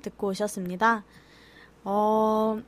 듣고 0.00 0.28
오셨습니다. 0.28 1.04
어, 1.84 2.60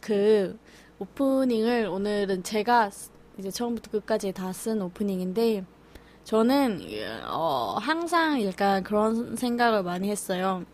그, 0.00 0.58
오프닝을 0.98 1.86
오늘은 1.86 2.42
제가 2.42 2.90
이제 3.38 3.50
처음부터 3.50 3.90
끝까지 3.90 4.32
다 4.32 4.52
쓴 4.52 4.80
오프닝인데, 4.82 5.64
저는, 6.24 6.80
어, 7.28 7.76
항상 7.80 8.42
약간 8.44 8.82
그런 8.82 9.36
생각을 9.36 9.82
많이 9.82 10.10
했어요. 10.10 10.64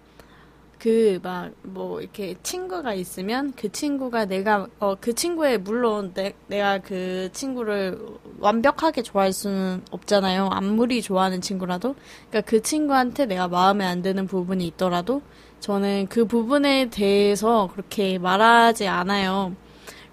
그, 0.79 1.21
막, 1.23 1.53
뭐, 1.63 2.01
이렇게 2.01 2.35
친구가 2.43 2.95
있으면 2.95 3.53
그 3.57 3.71
친구가 3.71 4.25
내가, 4.25 4.67
어, 4.81 4.97
그 5.01 5.15
친구의, 5.15 5.59
물론 5.59 6.13
내, 6.15 6.35
내가 6.49 6.79
그 6.81 7.29
친구를 7.33 7.99
완벽하게 8.41 9.03
좋아할 9.03 9.33
수는 9.33 9.83
없잖아요. 9.93 10.49
아무리 10.51 11.01
좋아하는 11.01 11.41
친구라도. 11.41 11.95
그러니까 12.31 12.51
그 12.51 12.63
친구한테 12.63 13.27
내가 13.27 13.47
마음에 13.47 13.85
안 13.85 14.03
드는 14.03 14.27
부분이 14.27 14.67
있더라도 14.69 15.23
저는 15.63 16.09
그 16.09 16.25
부분에 16.27 16.91
대해서 16.91 17.69
그렇게 17.73 18.19
말하지 18.19 18.89
않아요. 18.89 19.55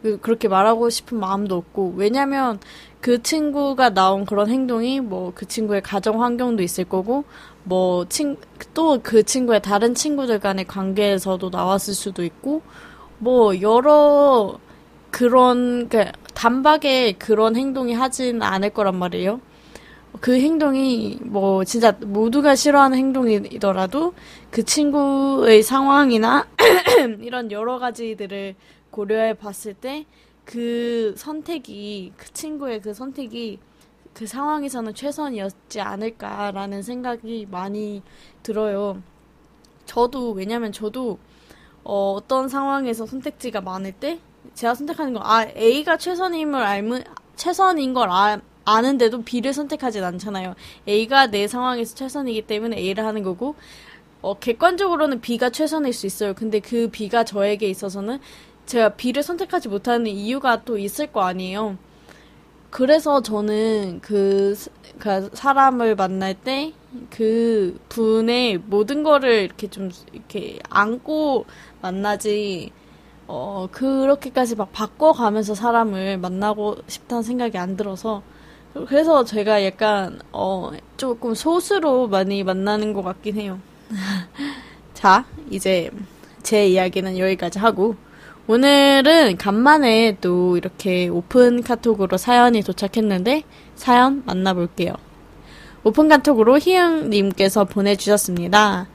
그, 0.04 0.20
그렇게 0.20 0.48
말하고 0.48 0.92
싶은 0.92 1.20
마음도 1.20 1.56
없고, 1.58 1.96
왜냐면 1.98 2.60
그 3.02 3.24
친구가 3.24 3.90
나온 3.96 4.26
그런 4.26 4.48
행동이 4.50 5.00
뭐 5.02 5.32
그 5.34 5.48
친구의 5.48 5.82
가정 5.82 6.22
환경도 6.22 6.62
있을 6.62 6.84
거고, 6.86 7.24
뭐, 7.64 8.06
친, 8.10 8.38
또 8.76 9.00
그 9.02 9.24
친구의 9.24 9.62
다른 9.64 9.96
친구들 9.96 10.40
간의 10.40 10.66
관계에서도 10.66 11.50
나왔을 11.50 11.96
수도 11.96 12.24
있고, 12.24 12.62
뭐, 13.18 13.60
여러 13.62 14.60
그런, 15.10 15.90
그, 15.90 16.06
단박에 16.36 17.14
그런 17.14 17.56
행동이 17.56 17.94
하진 17.94 18.44
않을 18.44 18.70
거란 18.70 18.96
말이에요. 18.98 19.42
그 20.20 20.40
행동이 20.40 21.20
뭐 21.22 21.64
진짜 21.64 21.92
모두가 22.02 22.56
싫어하는 22.56 22.98
행동이더라도 22.98 24.14
그 24.52 24.64
친구의 24.64 25.64
상황이나 25.64 26.48
이런 27.22 27.52
여러 27.52 27.80
가지들을 27.80 28.56
고려해 28.92 29.36
봤을 29.36 29.74
때 29.74 30.06
그 30.50 31.14
선택이 31.16 32.12
그 32.18 32.34
친구의 32.34 32.82
그 32.82 32.92
선택이 32.92 33.60
그 34.16 34.26
상황에서는 34.26 34.96
최선이었지 34.96 35.80
않을까라는 35.80 36.82
생각이 36.82 37.48
많이 37.52 38.02
들어요. 38.42 39.00
저도 39.86 40.32
왜냐면 40.32 40.72
저도 40.72 41.20
어, 41.84 42.14
어떤 42.14 42.50
상황에서 42.50 43.06
선택지가 43.06 43.62
많을 43.62 43.92
때 43.92 44.20
제가 44.56 44.74
선택하는 44.74 45.14
거아 45.14 45.46
A가 45.56 45.98
최선임을 45.98 46.60
알면 46.64 47.04
최선인 47.36 47.94
걸 47.94 48.10
아, 48.10 48.42
아는데도 48.76 49.24
B를 49.24 49.54
선택하진 49.54 50.04
않잖아요. 50.04 50.56
A가 50.88 51.28
내 51.28 51.48
상황에서 51.48 51.96
최선이기 51.96 52.44
때문에 52.44 52.78
A를 52.78 53.06
하는 53.06 53.24
거고 53.24 53.56
어, 54.22 54.38
객관적으로는 54.38 55.22
B가 55.22 55.50
최선일 55.50 55.94
수 55.94 56.06
있어요. 56.06 56.34
근데 56.34 56.60
그 56.60 56.90
B가 56.92 57.24
저에게 57.24 57.70
있어서는 57.70 58.20
제가 58.66 58.90
B를 58.96 59.24
선택하지 59.24 59.70
못하는 59.70 60.08
이유가 60.08 60.64
또 60.64 60.78
있을 60.78 61.08
거 61.08 61.22
아니에요. 61.22 61.78
그래서 62.70 63.22
저는 63.22 64.00
그, 64.02 64.56
그 65.00 65.30
사람을 65.34 65.96
만날 65.96 66.34
때 66.36 66.74
그 67.10 67.80
분의 67.90 68.60
모든 68.66 69.04
거를 69.04 69.44
이렇게 69.44 69.68
좀 69.70 69.92
이렇게 70.12 70.60
안고 70.70 71.46
만나지 71.82 72.72
어 73.28 73.68
그렇게까지 73.72 74.56
막 74.56 74.72
바꿔가면서 74.74 75.54
사람을 75.54 76.18
만나고 76.18 76.78
싶다는 76.88 77.24
생각이 77.24 77.58
안 77.58 77.78
들어서 77.78 78.24
그래서 78.74 79.24
제가 79.24 79.66
약간 79.66 80.20
어 80.32 80.72
조금 80.98 81.34
소수로 81.34 82.08
많이 82.08 82.44
만나는 82.44 82.94
것 82.94 83.02
같긴 83.02 83.36
해요. 83.40 83.60
자 84.94 85.26
이제 85.50 85.90
제 86.44 86.68
이야기는 86.68 87.18
여기까지 87.18 87.60
하고 87.60 87.96
오늘은 88.48 89.38
간만에 89.38 90.18
또 90.22 90.58
이렇게 90.58 91.08
오픈 91.08 91.62
카톡으로 91.62 92.18
사연이 92.18 92.62
도착했는데 92.62 93.44
사연 93.76 94.24
만나볼게요. 94.26 94.94
오픈 95.84 96.08
카톡으로 96.10 96.60
희영님께서 96.60 97.66
보내주셨습니다. 97.66 98.88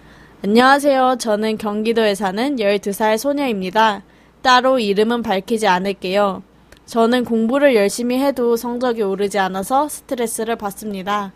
안녕하세요. 0.44 1.16
저는 1.18 1.56
경기도에 1.56 2.14
사는 2.14 2.56
12살 2.56 3.16
소녀입니다. 3.16 4.02
따로 4.42 4.78
이름은 4.78 5.22
밝히지 5.22 5.66
않을게요. 5.66 6.42
저는 6.86 7.24
공부를 7.24 7.74
열심히 7.74 8.18
해도 8.18 8.56
성적이 8.56 9.02
오르지 9.02 9.38
않아서 9.38 9.88
스트레스를 9.88 10.56
받습니다. 10.56 11.32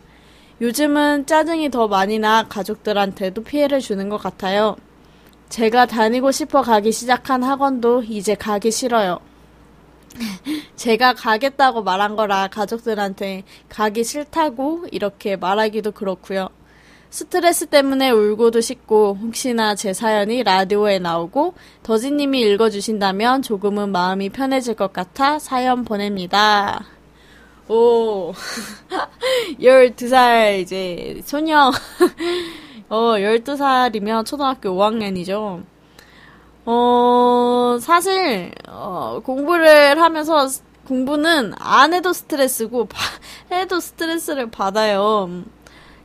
요즘은 0.61 1.25
짜증이 1.25 1.71
더 1.71 1.87
많이 1.87 2.19
나 2.19 2.43
가족들한테도 2.47 3.43
피해를 3.43 3.79
주는 3.79 4.09
것 4.09 4.17
같아요. 4.17 4.75
제가 5.49 5.87
다니고 5.87 6.31
싶어 6.31 6.61
가기 6.61 6.91
시작한 6.91 7.41
학원도 7.43 8.03
이제 8.03 8.35
가기 8.35 8.71
싫어요. 8.71 9.19
제가 10.75 11.13
가겠다고 11.13 11.81
말한 11.81 12.15
거라 12.15 12.47
가족들한테 12.49 13.43
가기 13.69 14.03
싫다고 14.03 14.85
이렇게 14.91 15.35
말하기도 15.35 15.93
그렇고요. 15.93 16.49
스트레스 17.09 17.65
때문에 17.65 18.11
울고도 18.11 18.61
싶고 18.61 19.17
혹시나 19.21 19.73
제 19.73 19.93
사연이 19.93 20.43
라디오에 20.43 20.99
나오고 20.99 21.55
더지님이 21.81 22.41
읽어주신다면 22.41 23.41
조금은 23.41 23.91
마음이 23.91 24.29
편해질 24.29 24.75
것 24.75 24.93
같아 24.93 25.39
사연 25.39 25.85
보냅니다. 25.85 26.85
오, 27.67 28.33
12살 29.59 30.59
이제 30.59 31.21
소녀, 31.23 31.71
어, 32.89 33.13
12살이면 33.13 34.25
초등학교 34.25 34.69
5학년이죠. 34.69 35.63
어, 36.65 37.77
사실, 37.79 38.51
어, 38.67 39.21
공부를 39.23 40.01
하면서 40.01 40.47
공부는 40.87 41.53
안 41.59 41.93
해도 41.93 42.11
스트레스고, 42.13 42.87
해도 43.51 43.79
스트레스를 43.79 44.49
받아요. 44.49 45.43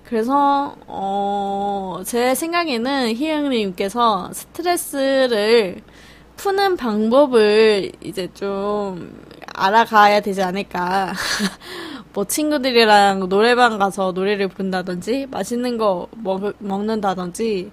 그래서, 0.05 0.77
어, 0.87 2.03
제 2.05 2.35
생각에는 2.35 3.15
희영님께서 3.17 4.31
스트레스를 4.33 5.81
푸는 6.37 6.77
방법을 6.77 7.93
이제 8.03 8.29
좀 8.35 9.17
알아가야 9.55 10.21
되지 10.21 10.43
않을까. 10.43 11.13
뭐 12.13 12.25
친구들이랑 12.25 13.29
노래방 13.29 13.79
가서 13.79 14.13
노래를 14.13 14.49
부른다든지, 14.49 15.27
맛있는 15.31 15.79
거 15.79 16.09
먹, 16.17 16.53
먹는다든지, 16.59 17.71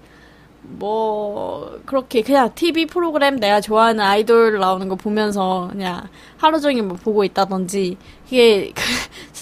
뭐 0.64 1.80
그렇게 1.86 2.22
그냥 2.22 2.52
TV 2.54 2.86
프로그램 2.86 3.38
내가 3.40 3.62
좋아하는 3.62 4.04
아이돌 4.04 4.60
나오는 4.60 4.88
거 4.88 4.96
보면서 4.96 5.70
그냥 5.72 6.08
하루 6.38 6.62
종일 6.62 6.84
뭐 6.84 6.98
보고 6.98 7.24
있다든지 7.24 7.98
이게 8.28 8.72
그 8.74 8.82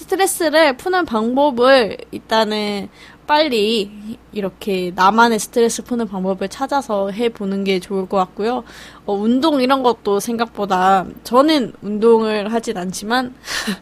스트레스를 0.09 0.75
푸는 0.75 1.05
방법을 1.05 1.97
일단은 2.09 2.89
빨리 3.27 4.17
이렇게 4.31 4.91
나만의 4.95 5.37
스트레스 5.37 5.83
푸는 5.83 6.07
방법을 6.07 6.47
찾아서 6.49 7.11
해보는 7.11 7.63
게 7.63 7.79
좋을 7.79 8.09
것 8.09 8.17
같고요. 8.17 8.63
어, 9.05 9.13
운동 9.13 9.61
이런 9.61 9.83
것도 9.83 10.19
생각보다 10.19 11.05
저는 11.23 11.73
운동을 11.83 12.51
하진 12.51 12.77
않지만 12.77 13.35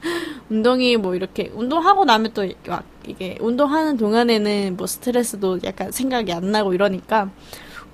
운동이 0.52 0.98
뭐 0.98 1.16
이렇게 1.16 1.50
운동하고 1.56 2.04
나면 2.04 2.34
또 2.34 2.46
막 2.68 2.84
이게 3.08 3.38
운동하는 3.40 3.96
동안에는 3.96 4.76
뭐 4.76 4.86
스트레스도 4.86 5.60
약간 5.64 5.92
생각이 5.94 6.34
안 6.34 6.52
나고 6.52 6.74
이러니까 6.74 7.30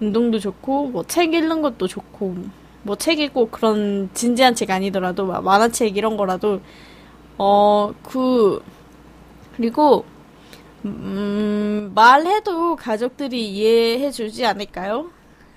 운동도 0.02 0.40
좋고 0.40 0.88
뭐 0.88 1.04
책 1.04 1.36
읽는 1.36 1.62
것도 1.62 1.86
좋고 1.88 2.36
뭐 2.82 2.96
책 2.96 3.20
읽고 3.20 3.50
그런 3.50 4.10
진지한 4.16 4.56
책 4.56 4.72
아니더라도 4.72 5.28
막 5.28 5.44
만화책 5.44 5.96
이런 5.98 6.18
거라도 6.18 6.62
어 7.38 7.94
그 8.04 8.62
그리고 9.56 10.06
음, 10.86 11.92
말해도 11.96 12.76
가족들이 12.78 13.50
이해해 13.52 14.12
주지 14.12 14.46
않을까요? 14.46 15.12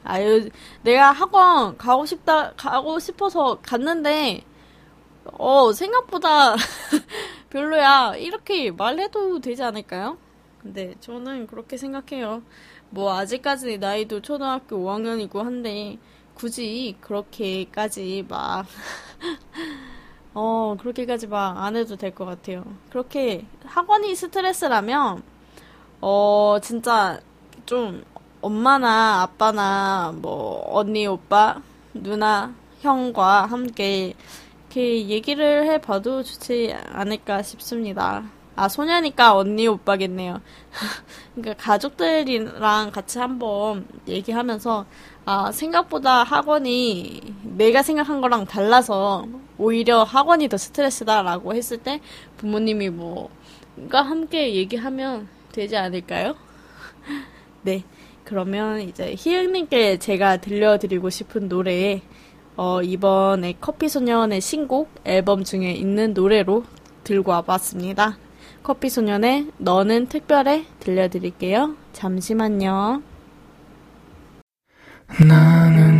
아유, 0.04 0.50
내가 0.82 1.12
학원 1.12 1.76
가고 1.78 2.06
싶다, 2.06 2.52
가고 2.56 2.98
싶어서 3.00 3.58
갔는데, 3.62 4.44
어, 5.24 5.72
생각보다 5.72 6.56
별로야. 7.50 8.14
이렇게 8.16 8.70
말해도 8.72 9.40
되지 9.40 9.62
않을까요? 9.64 10.18
근데 10.62 10.94
저는 11.00 11.46
그렇게 11.48 11.76
생각해요. 11.76 12.42
뭐, 12.90 13.14
아직까지 13.16 13.78
나이도 13.78 14.22
초등학교 14.22 14.78
5학년이고 14.78 15.42
한데, 15.42 15.98
굳이 16.34 16.96
그렇게까지 17.00 18.26
막, 18.28 18.66
어, 20.36 20.76
그렇게까지 20.80 21.26
막 21.28 21.56
안 21.58 21.76
해도 21.76 21.96
될 21.96 22.14
것 22.14 22.24
같아요. 22.26 22.62
그렇게 22.90 23.46
학원이 23.64 24.14
스트레스라면, 24.14 25.22
어, 26.00 26.58
진짜 26.62 27.20
좀 27.66 28.04
엄마나 28.42 29.22
아빠나 29.22 30.12
뭐 30.16 30.62
언니, 30.78 31.06
오빠, 31.06 31.60
누나, 31.94 32.54
형과 32.80 33.46
함께 33.46 34.14
이렇게 34.70 35.08
얘기를 35.08 35.64
해봐도 35.66 36.22
좋지 36.22 36.74
않을까 36.92 37.42
싶습니다. 37.42 38.24
아, 38.56 38.68
소녀니까 38.68 39.34
언니 39.36 39.66
오빠겠네요. 39.68 40.40
그러니까 41.34 41.62
가족들이랑 41.64 42.90
같이 42.92 43.18
한번 43.18 43.86
얘기하면서 44.08 44.86
아, 45.24 45.52
생각보다 45.52 46.22
학원이 46.24 47.20
내가 47.42 47.82
생각한 47.82 48.20
거랑 48.20 48.46
달라서 48.46 49.26
오히려 49.58 50.02
학원이 50.02 50.48
더 50.48 50.56
스트레스다라고 50.56 51.54
했을 51.54 51.78
때 51.78 52.00
부모님이 52.36 52.90
뭐가 52.90 54.02
함께 54.02 54.54
얘기하면 54.54 55.28
되지 55.52 55.76
않을까요? 55.76 56.34
네. 57.62 57.84
그러면 58.26 58.80
이제 58.80 59.14
희영님께 59.16 59.98
제가 59.98 60.38
들려드리고 60.38 61.10
싶은 61.10 61.48
노래, 61.48 62.02
어, 62.56 62.82
이번에 62.82 63.54
커피소년의 63.60 64.40
신곡 64.40 64.90
앨범 65.04 65.44
중에 65.44 65.70
있는 65.70 66.12
노래로 66.12 66.64
들고 67.04 67.30
와봤습니다. 67.30 68.18
커피소년의 68.64 69.52
너는 69.58 70.08
특별해 70.08 70.64
들려드릴게요. 70.80 71.76
잠시만요. 71.92 73.00
너는 75.20 75.95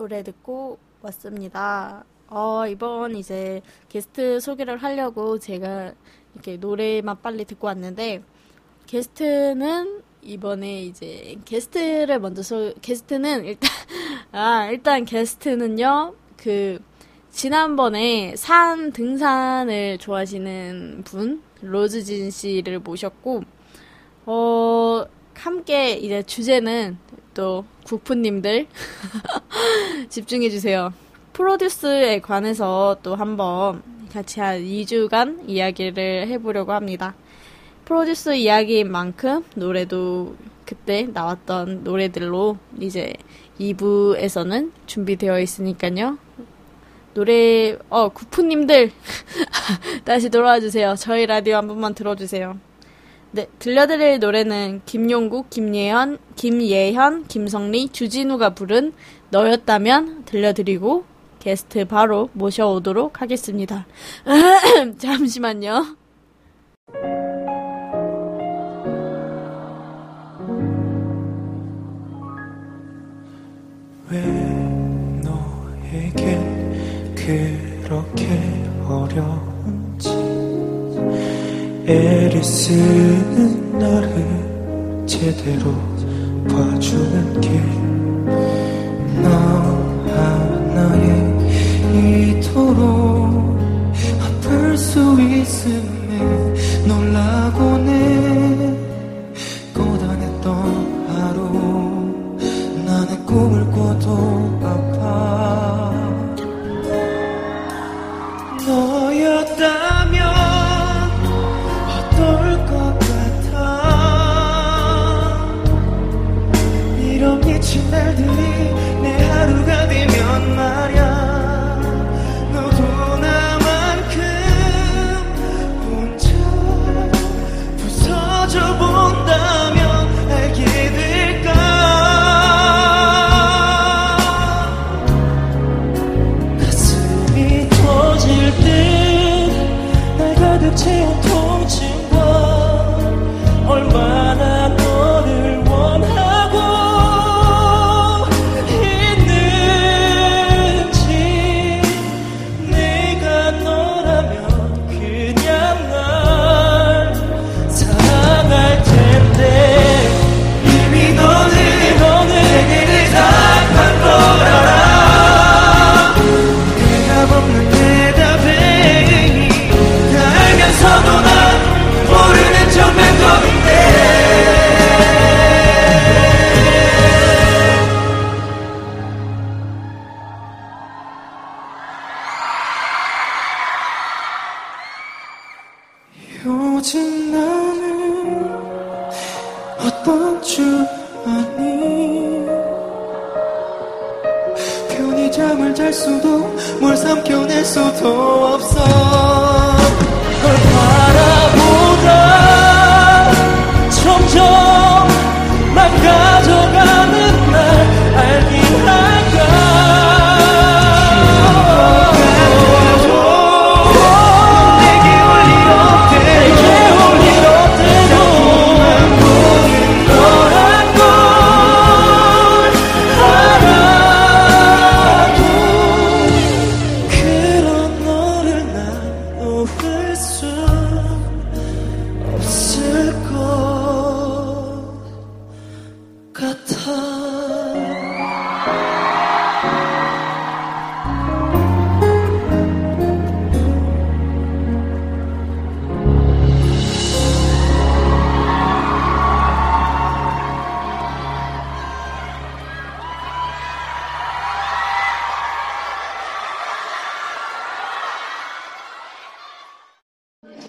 노래 0.00 0.22
듣고 0.22 0.78
왔습니다. 1.02 2.06
어, 2.28 2.66
이번 2.66 3.16
이제 3.16 3.60
게스트 3.90 4.40
소개를 4.40 4.78
하려고 4.78 5.38
제가 5.38 5.92
이렇게 6.32 6.56
노래만 6.56 7.20
빨리 7.20 7.44
듣고 7.44 7.66
왔는데 7.66 8.22
게스트는 8.86 10.00
이번에 10.22 10.84
이제 10.84 11.36
게스트를 11.44 12.18
먼저 12.18 12.42
소 12.42 12.72
게스트는 12.80 13.44
일단 13.44 13.70
아 14.32 14.70
일단 14.70 15.04
게스트는요 15.04 16.14
그 16.38 16.78
지난번에 17.30 18.36
산 18.36 18.92
등산을 18.92 19.98
좋아하시는 19.98 21.02
분 21.04 21.42
로즈진 21.60 22.30
씨를 22.30 22.78
모셨고 22.78 23.42
어 24.24 25.04
함께 25.34 25.92
이제 25.92 26.22
주제는 26.22 26.96
또 27.34 27.64
국푸님들 27.84 28.66
집중해 30.08 30.50
주세요. 30.50 30.92
프로듀스에 31.32 32.20
관해서 32.20 32.96
또 33.02 33.14
한번 33.14 33.82
같이 34.12 34.40
한 34.40 34.60
2주간 34.60 35.48
이야기를 35.48 36.28
해보려고 36.28 36.72
합니다. 36.72 37.14
프로듀스 37.84 38.36
이야기인 38.36 38.90
만큼 38.90 39.44
노래도 39.54 40.36
그때 40.64 41.08
나왔던 41.12 41.82
노래들로 41.82 42.56
이제 42.78 43.12
2부에서는 43.58 44.70
준비되어 44.86 45.40
있으니까요. 45.40 46.18
노래, 47.12 47.76
어, 47.88 48.08
구프님들, 48.08 48.92
다시 50.04 50.30
돌아와 50.30 50.60
주세요. 50.60 50.94
저희 50.96 51.26
라디오 51.26 51.56
한 51.56 51.66
번만 51.66 51.94
들어주세요. 51.94 52.69
네, 53.32 53.46
들려드릴 53.60 54.18
노래는 54.18 54.82
김용국, 54.86 55.50
김예현, 55.50 56.18
김예현, 56.34 57.28
김성리, 57.28 57.88
주진우가 57.90 58.54
부른 58.54 58.92
너였다면 59.30 60.24
들려드리고 60.24 61.04
게스트 61.38 61.84
바로 61.84 62.28
모셔오도록 62.32 63.22
하겠습니다. 63.22 63.86
잠시만요. 64.98 65.96
왜 74.10 74.20
너에게 75.22 76.36
그렇게 77.14 78.26
어려운지 78.88 79.49
애를 81.90 82.44
쓰는 82.44 83.78
나를 83.80 85.04
제대로 85.06 85.74
봐주는 86.48 87.40
게너 87.40 89.28
하나에 90.06 91.08
이토록 91.92 93.58
아플 94.22 94.78
수 94.78 95.20
있음에 95.20 96.18
놀라곤 96.86 97.88
해 97.88 98.19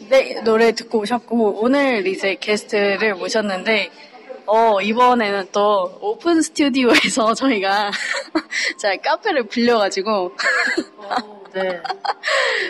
네, 0.10 0.42
노래 0.42 0.74
듣고 0.74 1.00
오셨고, 1.00 1.62
오늘 1.64 2.06
이제 2.06 2.36
게스트를 2.36 3.16
모셨는데, 3.16 3.90
어, 4.54 4.82
이번에는 4.82 5.48
또 5.54 5.98
오픈 6.02 6.42
스튜디오에서 6.42 7.34
저희가 7.36 7.90
자 8.78 8.98
카페를 8.98 9.48
빌려가지고, 9.48 10.36
네. 11.54 11.82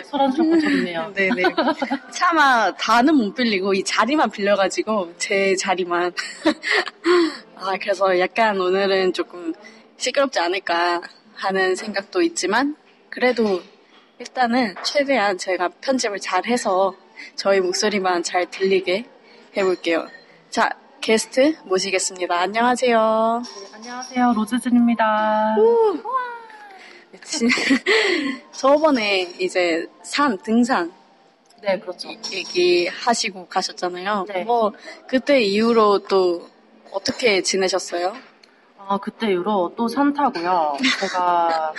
소란 0.04 0.30
조금 0.30 0.60
좋네요. 0.60 1.12
네네. 1.12 1.42
차마 2.12 2.72
다는 2.76 3.16
못 3.16 3.34
빌리고 3.34 3.74
이 3.74 3.82
자리만 3.82 4.30
빌려가지고 4.30 5.14
제 5.18 5.56
자리만. 5.56 6.12
아 7.56 7.76
그래서 7.80 8.16
약간 8.20 8.60
오늘은 8.60 9.12
조금 9.12 9.52
시끄럽지 9.96 10.38
않을까 10.38 11.00
하는 11.34 11.74
생각도 11.74 12.22
있지만 12.22 12.76
그래도 13.10 13.60
일단은 14.20 14.76
최대한 14.84 15.36
제가 15.36 15.70
편집을 15.80 16.20
잘 16.20 16.46
해서 16.46 16.94
저희 17.34 17.60
목소리만 17.60 18.22
잘 18.22 18.48
들리게 18.48 19.04
해볼게요. 19.56 20.06
자 20.48 20.70
게스트 21.02 21.56
모시겠습니다. 21.64 22.38
안녕하세요. 22.38 23.42
안녕하세요. 23.74 24.32
로즈준입니다. 24.34 25.56
진- 27.24 27.48
저번에 28.52 29.22
이제 29.38 29.86
산 30.02 30.38
등산 30.38 30.92
네, 31.60 31.78
그렇죠. 31.78 32.08
얘기하시고 32.32 33.46
가셨잖아요. 33.46 34.26
네. 34.28 34.44
뭐 34.44 34.72
그때 35.06 35.40
이후로 35.40 36.00
또 36.08 36.48
어떻게 36.92 37.42
지내셨어요? 37.42 38.14
아, 38.78 38.98
그때 38.98 39.30
이후로 39.32 39.74
또 39.76 39.88
산 39.88 40.12
타고요. 40.12 40.76
제가 41.00 41.72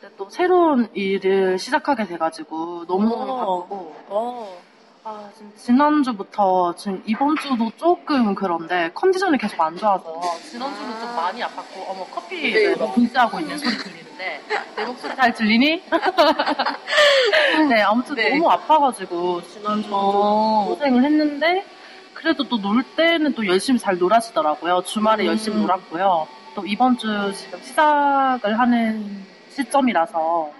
그때 0.00 0.14
또 0.16 0.28
새로운 0.30 0.88
일을 0.94 1.58
시작하게 1.58 2.06
돼가지고 2.06 2.84
너무 2.86 3.08
너무 3.08 3.32
어. 3.32 3.36
바쁘고 3.36 3.94
어. 4.08 4.62
아, 5.08 5.30
지금 5.36 5.52
지난주부터 5.54 6.74
지금 6.74 7.00
이번 7.06 7.36
주도 7.36 7.70
조금 7.76 8.34
그런데 8.34 8.90
컨디션이 8.92 9.38
계속 9.38 9.60
안 9.60 9.76
좋아서 9.76 10.20
지난주는 10.50 10.98
좀 10.98 11.14
많이 11.14 11.40
아팠고 11.42 11.88
어머 11.88 12.04
커피 12.06 12.52
네. 12.52 12.74
뭐 12.74 12.92
분쇄하고 12.92 13.38
있는 13.38 13.56
소리 13.56 13.78
들리는데 13.78 14.42
내 14.74 14.84
목소리 14.84 15.14
잘 15.14 15.32
들리니? 15.32 15.84
네 17.70 17.82
아무튼 17.82 18.16
네. 18.16 18.30
너무 18.30 18.50
아파가지고 18.50 19.42
지난주 19.42 19.90
어. 19.92 20.64
고생을 20.70 21.04
했는데 21.04 21.64
그래도 22.12 22.42
또 22.42 22.56
놀 22.56 22.82
때는 22.96 23.32
또 23.34 23.46
열심히 23.46 23.78
잘 23.78 23.98
놀아주더라고요 23.98 24.82
주말에 24.82 25.22
음. 25.22 25.28
열심히 25.28 25.60
놀았고요 25.60 26.26
또 26.56 26.66
이번 26.66 26.98
주 26.98 27.32
지금 27.32 27.60
시작을 27.62 28.58
하는 28.58 29.24
시점이라서 29.50 30.50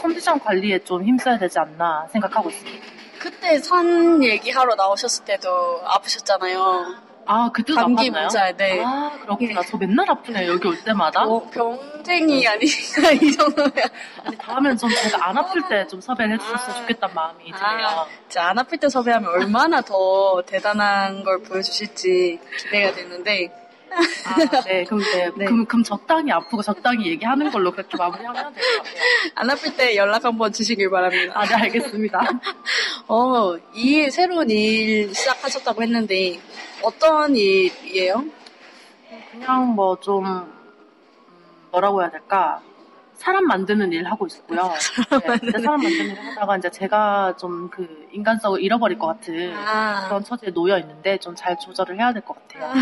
컨디션 0.00 0.40
관리에 0.40 0.80
좀 0.80 1.04
힘써야 1.04 1.38
되지 1.38 1.60
않나 1.60 2.08
생각하고 2.10 2.50
있습니다. 2.50 2.97
그때 3.18 3.58
산 3.58 4.22
얘기하러 4.22 4.74
나오셨을 4.74 5.24
때도 5.24 5.80
아프셨잖아요. 5.84 7.08
아, 7.30 7.50
그때도 7.52 7.78
감기 7.78 8.08
아팠나요? 8.08 8.20
문자, 8.22 8.52
네. 8.56 8.82
아, 8.82 9.10
그렇구나. 9.20 9.60
저 9.68 9.76
맨날 9.76 10.10
아프네요, 10.10 10.52
여기 10.52 10.66
올 10.66 10.82
때마다. 10.82 11.24
어, 11.24 11.46
병쟁이 11.50 12.48
아니니까 12.48 13.10
이 13.20 13.32
정도면. 13.32 13.72
아니, 14.24 14.38
다음엔 14.38 14.78
좀 14.78 14.88
제가 14.88 15.28
안 15.28 15.36
아플 15.36 15.60
때 15.68 15.86
좀 15.88 16.00
섭외를 16.00 16.34
해주셨으면 16.36 16.76
좋겠다는 16.80 17.14
마음이 17.14 17.44
드네요. 17.44 17.86
아, 17.86 18.06
진짜 18.28 18.48
안 18.48 18.58
아플 18.58 18.78
때 18.78 18.88
섭외하면 18.88 19.28
얼마나 19.30 19.82
더 19.82 20.42
대단한 20.46 21.22
걸 21.22 21.42
보여주실지 21.42 22.40
기대가 22.58 22.94
되는데. 22.94 23.52
아, 23.90 24.60
네, 24.64 24.84
그럼, 24.84 25.00
네, 25.00 25.30
네. 25.36 25.44
그럼, 25.46 25.64
그럼 25.66 25.82
적당히 25.82 26.30
아프고 26.30 26.62
적당히 26.62 27.06
얘기하는 27.08 27.50
걸로 27.50 27.72
그렇게 27.72 27.96
마무리하면 27.96 28.52
될 28.54 28.62
것 28.62 28.84
같아요. 28.84 29.02
안 29.34 29.50
아플 29.50 29.76
때 29.76 29.96
연락 29.96 30.24
한번 30.24 30.52
주시길 30.52 30.90
바랍니다. 30.90 31.32
아, 31.36 31.44
네, 31.46 31.54
알겠습니다. 31.54 32.20
어, 33.08 33.56
이 33.74 34.10
새로운 34.10 34.50
일 34.50 35.14
시작하셨다고 35.14 35.82
했는데 35.82 36.38
어떤 36.82 37.34
일이에요? 37.34 38.24
그냥 39.32 39.68
뭐 39.74 39.98
좀, 40.00 40.24
음, 40.26 40.52
뭐라고 41.70 42.02
해야 42.02 42.10
될까. 42.10 42.62
사람 43.14 43.46
만드는 43.46 43.92
일 43.92 44.04
하고 44.06 44.28
있고요. 44.28 44.72
네, 45.10 45.38
근데 45.40 45.58
사람 45.58 45.82
만드는 45.82 46.06
일 46.12 46.20
하다가 46.20 46.56
이제 46.58 46.70
제가 46.70 47.34
좀 47.36 47.68
그 47.68 48.08
인간성을 48.12 48.62
잃어버릴 48.62 48.96
것 48.98 49.08
같은 49.08 49.52
아, 49.56 50.06
그런 50.06 50.22
처지에 50.22 50.50
놓여 50.52 50.78
있는데 50.78 51.18
좀 51.18 51.34
잘 51.34 51.58
조절을 51.58 51.98
해야 51.98 52.12
될 52.12 52.22
것 52.22 52.34
같아요. 52.48 52.72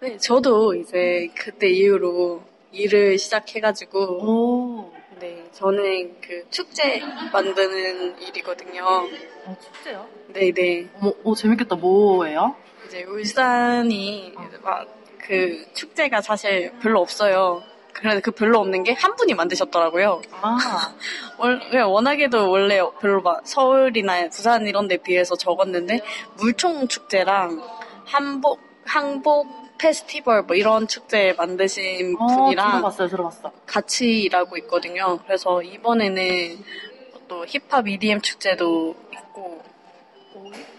네, 0.00 0.16
저도 0.18 0.74
이제 0.74 1.28
그때 1.34 1.68
이후로 1.68 2.42
일을 2.70 3.18
시작해가지고, 3.18 3.98
오, 4.24 4.92
네, 5.22 5.44
저는 5.52 6.16
그 6.20 6.44
축제 6.50 7.00
만드는 7.32 8.20
일이거든요. 8.20 8.84
어, 8.84 9.56
축제요? 9.62 10.04
네네. 10.32 10.88
어머, 11.00 11.12
오, 11.22 11.34
재밌겠다. 11.36 11.76
뭐예요? 11.76 12.56
이제 12.88 13.04
울산이 13.04 14.34
막그 14.64 15.66
축제가 15.74 16.22
사실 16.22 16.72
별로 16.82 17.00
없어요. 17.00 17.62
그래서 17.92 18.20
그 18.20 18.32
별로 18.32 18.58
없는 18.58 18.82
게 18.82 18.94
한 18.94 19.14
분이 19.14 19.34
만드셨더라고요. 19.34 20.22
아, 20.40 20.58
워낙에도 21.86 22.50
원래 22.50 22.80
별로 23.00 23.22
막 23.22 23.42
서울이나 23.46 24.28
부산 24.28 24.66
이런 24.66 24.88
데 24.88 24.96
비해서 24.96 25.36
적었는데 25.36 26.00
물총 26.38 26.88
축제랑 26.88 27.62
한복 28.06 28.60
항복 28.84 29.46
페스티벌 29.82 30.42
뭐 30.42 30.54
이런 30.54 30.86
축제 30.86 31.34
만드신 31.36 32.16
어, 32.16 32.26
분이랑 32.26 32.70
들어봤어요, 32.70 33.08
들어봤어. 33.08 33.52
같이 33.66 34.20
일하고 34.22 34.56
있거든요. 34.58 35.18
그래서 35.26 35.60
이번에는 35.60 36.64
또 37.26 37.44
힙합 37.44 37.88
EDM 37.88 38.20
축제도 38.20 38.94
있고 39.12 39.60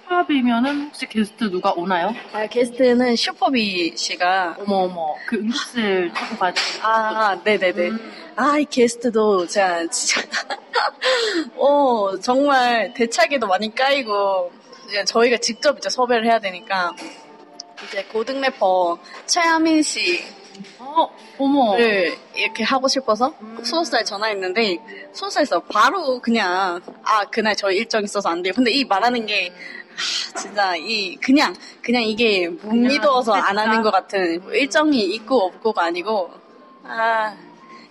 힙합이면은 0.07 0.87
혹시 0.87 1.05
게스트 1.07 1.49
누가 1.51 1.73
오나요? 1.73 2.13
아, 2.31 2.47
게스트는 2.47 3.17
슈퍼비 3.17 3.97
씨가 3.97 4.57
어머, 4.59 4.75
어머. 4.85 5.15
그 5.25 5.35
응급실 5.35 6.13
타고 6.13 6.37
가야 6.37 6.53
되는 6.53 6.81
아, 6.81 7.41
네네네. 7.43 7.89
음. 7.89 8.13
아, 8.37 8.57
이 8.57 8.65
게스트도 8.65 9.47
제가 9.47 9.87
진짜, 9.87 10.21
어, 11.57 12.17
정말 12.19 12.93
대차게도 12.93 13.47
많이 13.47 13.73
까이고, 13.75 14.51
저희가 15.05 15.37
직접 15.37 15.77
이제 15.77 15.89
섭외를 15.89 16.25
해야 16.25 16.39
되니까, 16.39 16.93
이제 17.87 18.03
고등 18.11 18.41
래퍼 18.41 18.97
최하민 19.25 19.81
씨를 19.81 20.43
어, 20.77 21.09
어머. 21.39 21.77
이렇게 22.35 22.63
하고 22.63 22.87
싶어서 22.87 23.33
음. 23.41 23.57
소속사에 23.63 24.03
전화했는데, 24.03 25.09
소속사에서 25.11 25.61
바로 25.61 26.19
그냥, 26.19 26.79
아, 27.03 27.25
그날 27.25 27.55
저희 27.55 27.77
일정 27.77 28.03
있어서 28.03 28.29
안 28.29 28.43
돼요. 28.43 28.53
근데 28.55 28.69
이 28.69 28.85
말하는 28.85 29.25
게, 29.25 29.51
하, 29.95 30.39
진짜 30.39 30.75
이 30.75 31.15
그냥 31.17 31.55
그냥 31.81 32.03
이게 32.03 32.49
못 32.49 32.69
그냥 32.69 32.91
믿어서 32.91 33.33
안. 33.33 33.57
하는 33.57 33.81
것 33.81 33.91
같은 33.91 34.41
뭐 34.41 34.51
일정이 34.53 35.03
있고 35.15 35.45
없고가 35.45 35.83
아니고 35.83 36.31
아 36.83 37.35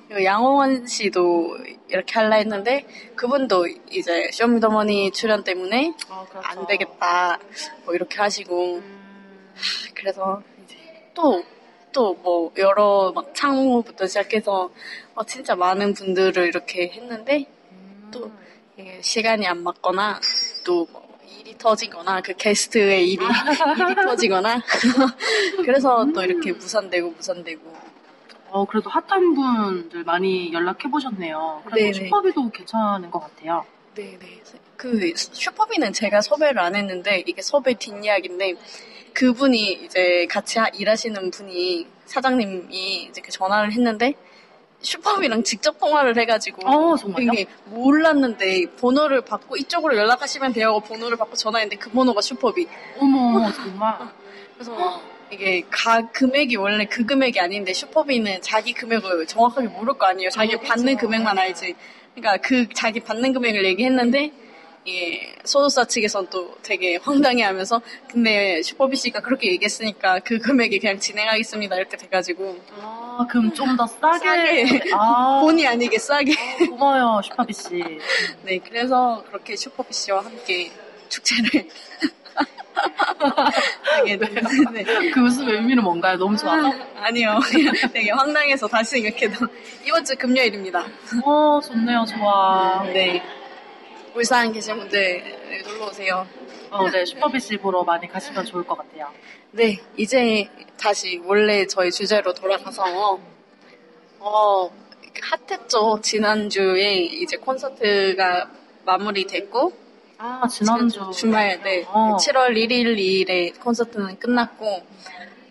그리고 0.08 0.24
양홍원 0.24 0.86
씨도 0.86 1.58
이렇게 1.88 2.14
할라 2.14 2.36
했는데 2.36 2.86
그분도 3.14 3.66
이제 3.90 4.30
쇼미더머니 4.32 5.12
출연 5.12 5.44
때문에 5.44 5.94
아, 6.08 6.24
그렇죠. 6.28 6.48
안 6.48 6.66
되겠다 6.66 7.38
뭐 7.84 7.94
이렇게 7.94 8.18
하시고 8.18 8.76
음, 8.76 9.01
그래서 9.94 10.42
이제 10.64 10.76
또 11.14 11.42
또 11.92 12.14
뭐 12.22 12.50
여러 12.56 13.12
막 13.14 13.34
창무부터 13.34 14.06
시작해서 14.06 14.70
어, 15.14 15.24
진짜 15.24 15.54
많은 15.54 15.92
분들을 15.92 16.46
이렇게 16.48 16.88
했는데 16.88 17.44
또 18.10 18.32
이게 18.78 18.98
시간이 19.02 19.46
안 19.46 19.62
맞거나 19.62 20.18
또 20.64 20.86
뭐 20.90 21.02
일이 21.38 21.56
터지거나 21.58 22.22
그 22.22 22.34
게스트의 22.34 23.10
일이 23.10 23.22
일이 23.78 23.94
터지거나 23.94 24.62
그래서 25.64 26.06
또 26.14 26.22
이렇게 26.22 26.52
무산되고 26.52 27.10
무산되고 27.10 27.72
어, 28.48 28.64
그래도 28.64 28.88
핫한 28.90 29.34
분들 29.34 30.04
많이 30.04 30.52
연락해 30.52 30.90
보셨네요. 30.90 31.62
그래도 31.66 31.76
네네. 31.76 31.92
슈퍼비도 31.92 32.50
괜찮은 32.50 33.10
것 33.10 33.18
같아요. 33.20 33.64
네네 33.94 34.42
그 34.76 35.12
슈퍼비는 35.14 35.92
제가 35.92 36.22
섭외를 36.22 36.58
안 36.58 36.74
했는데 36.74 37.22
이게 37.26 37.42
섭외 37.42 37.74
뒷이야기인데 37.74 38.54
그분이 39.14 39.72
이제 39.84 40.26
같이 40.28 40.58
하- 40.58 40.68
일하시는 40.68 41.30
분이 41.30 41.86
사장님이 42.06 43.08
이제 43.10 43.20
그 43.20 43.30
전화를 43.30 43.72
했는데 43.72 44.14
슈퍼비랑 44.80 45.44
직접 45.44 45.78
통화를 45.78 46.18
해가지고 46.18 46.66
어, 46.68 46.96
정말요? 46.96 47.30
몰랐는데 47.66 48.66
번호를 48.80 49.20
받고 49.22 49.56
이쪽으로 49.56 49.96
연락하시면 49.96 50.52
돼요 50.52 50.80
번호를 50.80 51.16
받고 51.16 51.36
전화했는데 51.36 51.76
그 51.76 51.90
번호가 51.90 52.20
슈퍼비 52.20 52.66
어머, 52.98 53.50
정말. 53.52 53.94
그래서 54.54 55.02
이게 55.30 55.62
가 55.70 56.08
금액이 56.10 56.56
원래 56.56 56.84
그 56.84 57.06
금액이 57.06 57.40
아닌데 57.40 57.72
슈퍼비는 57.72 58.42
자기 58.42 58.72
금액을 58.74 59.26
정확하게 59.26 59.68
모를 59.68 59.94
거 59.94 60.06
아니에요. 60.06 60.28
자기 60.30 60.48
그렇죠. 60.50 60.66
받는 60.68 60.96
금액만 60.98 61.38
알지. 61.38 61.74
그러니까 62.14 62.46
그 62.46 62.68
자기 62.74 63.00
받는 63.00 63.32
금액을 63.32 63.64
얘기했는데 63.64 64.30
이게 64.84 65.34
소속사 65.44 65.84
측에선 65.84 66.26
또 66.30 66.56
되게 66.62 66.96
황당해 66.96 67.44
하면서 67.44 67.80
근데 68.10 68.60
슈퍼비 68.62 68.96
씨가 68.96 69.20
그렇게 69.20 69.52
얘기했으니까 69.52 70.18
그 70.20 70.38
금액이 70.38 70.80
그냥 70.80 70.98
진행하겠습니다 70.98 71.76
이렇게 71.76 71.96
돼가지고 71.96 72.58
아, 72.80 73.24
그럼 73.30 73.52
좀 73.54 73.76
더 73.76 73.86
싸게. 73.86 74.66
싸게. 74.66 74.90
아, 74.94 75.40
본의 75.46 75.66
아니게 75.68 75.98
싸게 75.98 76.32
고마워요, 76.68 77.20
슈퍼비 77.22 77.52
씨. 77.52 77.68
네 78.42 78.58
그래서 78.58 79.22
그렇게 79.28 79.54
슈퍼비 79.54 79.92
씨와 79.94 80.24
함께 80.24 80.72
축제를 81.08 81.68
하게 83.82 84.18
됐는데 84.18 85.10
그 85.10 85.20
웃음의 85.20 85.54
의미는 85.56 85.84
뭔가요? 85.84 86.16
너무 86.16 86.36
좋아. 86.36 86.54
아니요. 86.96 87.38
그냥 87.44 87.74
되게 87.92 88.10
황당해서 88.10 88.66
다시 88.66 89.00
생각해도 89.02 89.46
이번 89.86 90.04
주 90.04 90.16
금요일입니다. 90.16 90.84
어, 91.24 91.60
좋네요, 91.62 92.04
좋아. 92.06 92.82
네. 92.92 93.22
울산 94.14 94.52
계신 94.52 94.76
분들 94.76 95.62
놀러 95.64 95.86
오세요. 95.86 96.26
어, 96.70 96.88
네, 96.90 97.04
슈퍼비시 97.04 97.56
보러 97.58 97.82
많이 97.82 98.08
가시면 98.08 98.44
좋을 98.46 98.64
것 98.64 98.76
같아요. 98.76 99.08
네, 99.52 99.78
이제 99.96 100.48
다시 100.78 101.20
원래 101.24 101.66
저희 101.66 101.90
주제로 101.90 102.32
돌아가서 102.32 103.18
어 104.18 104.70
핫했죠. 105.48 106.00
지난주에 106.02 106.94
이제 106.94 107.36
콘서트가 107.36 108.50
마무리됐고 108.84 109.72
아, 110.18 110.46
지난주. 110.48 111.10
주말 111.12 111.60
네 111.62 111.84
어. 111.88 112.16
7월 112.16 112.56
1일일에 112.56 113.58
콘서트는 113.60 114.18
끝났고 114.18 114.82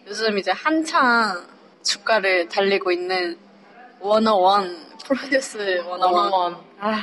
요즘 0.07 0.37
이제 0.37 0.51
한창 0.51 1.45
주가를 1.83 2.47
달리고 2.47 2.91
있는 2.91 3.37
워너원 3.99 4.75
프로듀스 5.05 5.83
워너원 5.85 6.13
원어원. 6.15 6.57
아, 6.79 7.01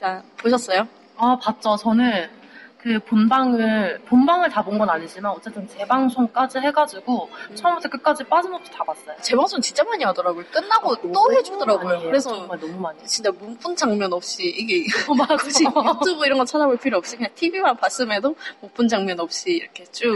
자 0.00 0.22
보셨어요? 0.36 0.86
아, 1.16 1.36
봤죠. 1.40 1.76
저는 1.76 2.30
그 2.78 3.00
본방을, 3.00 4.02
본방을 4.06 4.50
다 4.50 4.62
본 4.62 4.78
건 4.78 4.88
아니지만, 4.88 5.32
어쨌든 5.32 5.66
재방송까지 5.66 6.58
해가지고, 6.60 7.28
처음부터 7.56 7.88
끝까지 7.88 8.22
빠짐없이 8.22 8.70
다 8.70 8.84
봤어요. 8.84 9.16
재방송 9.20 9.60
진짜 9.60 9.82
많이 9.82 10.04
하더라고요. 10.04 10.44
끝나고 10.52 10.94
또 11.12 11.32
해주더라고요. 11.32 12.02
그래서 12.02 12.30
정말 12.36 12.60
너무 12.60 12.78
많이. 12.78 13.04
진짜 13.04 13.32
문쁜 13.32 13.74
장면 13.74 14.12
없이 14.12 14.44
이게 14.44 14.84
어. 15.08 15.14
굳이 15.38 15.64
유튜브 15.64 16.24
이런 16.24 16.38
거 16.38 16.44
찾아볼 16.44 16.76
필요 16.76 16.98
없이 16.98 17.16
그냥 17.16 17.32
TV만 17.34 17.76
봤음에도 17.76 18.36
못 18.60 18.72
본 18.74 18.86
장면 18.86 19.18
없이 19.18 19.50
이렇게 19.54 19.84
쭉 19.90 20.14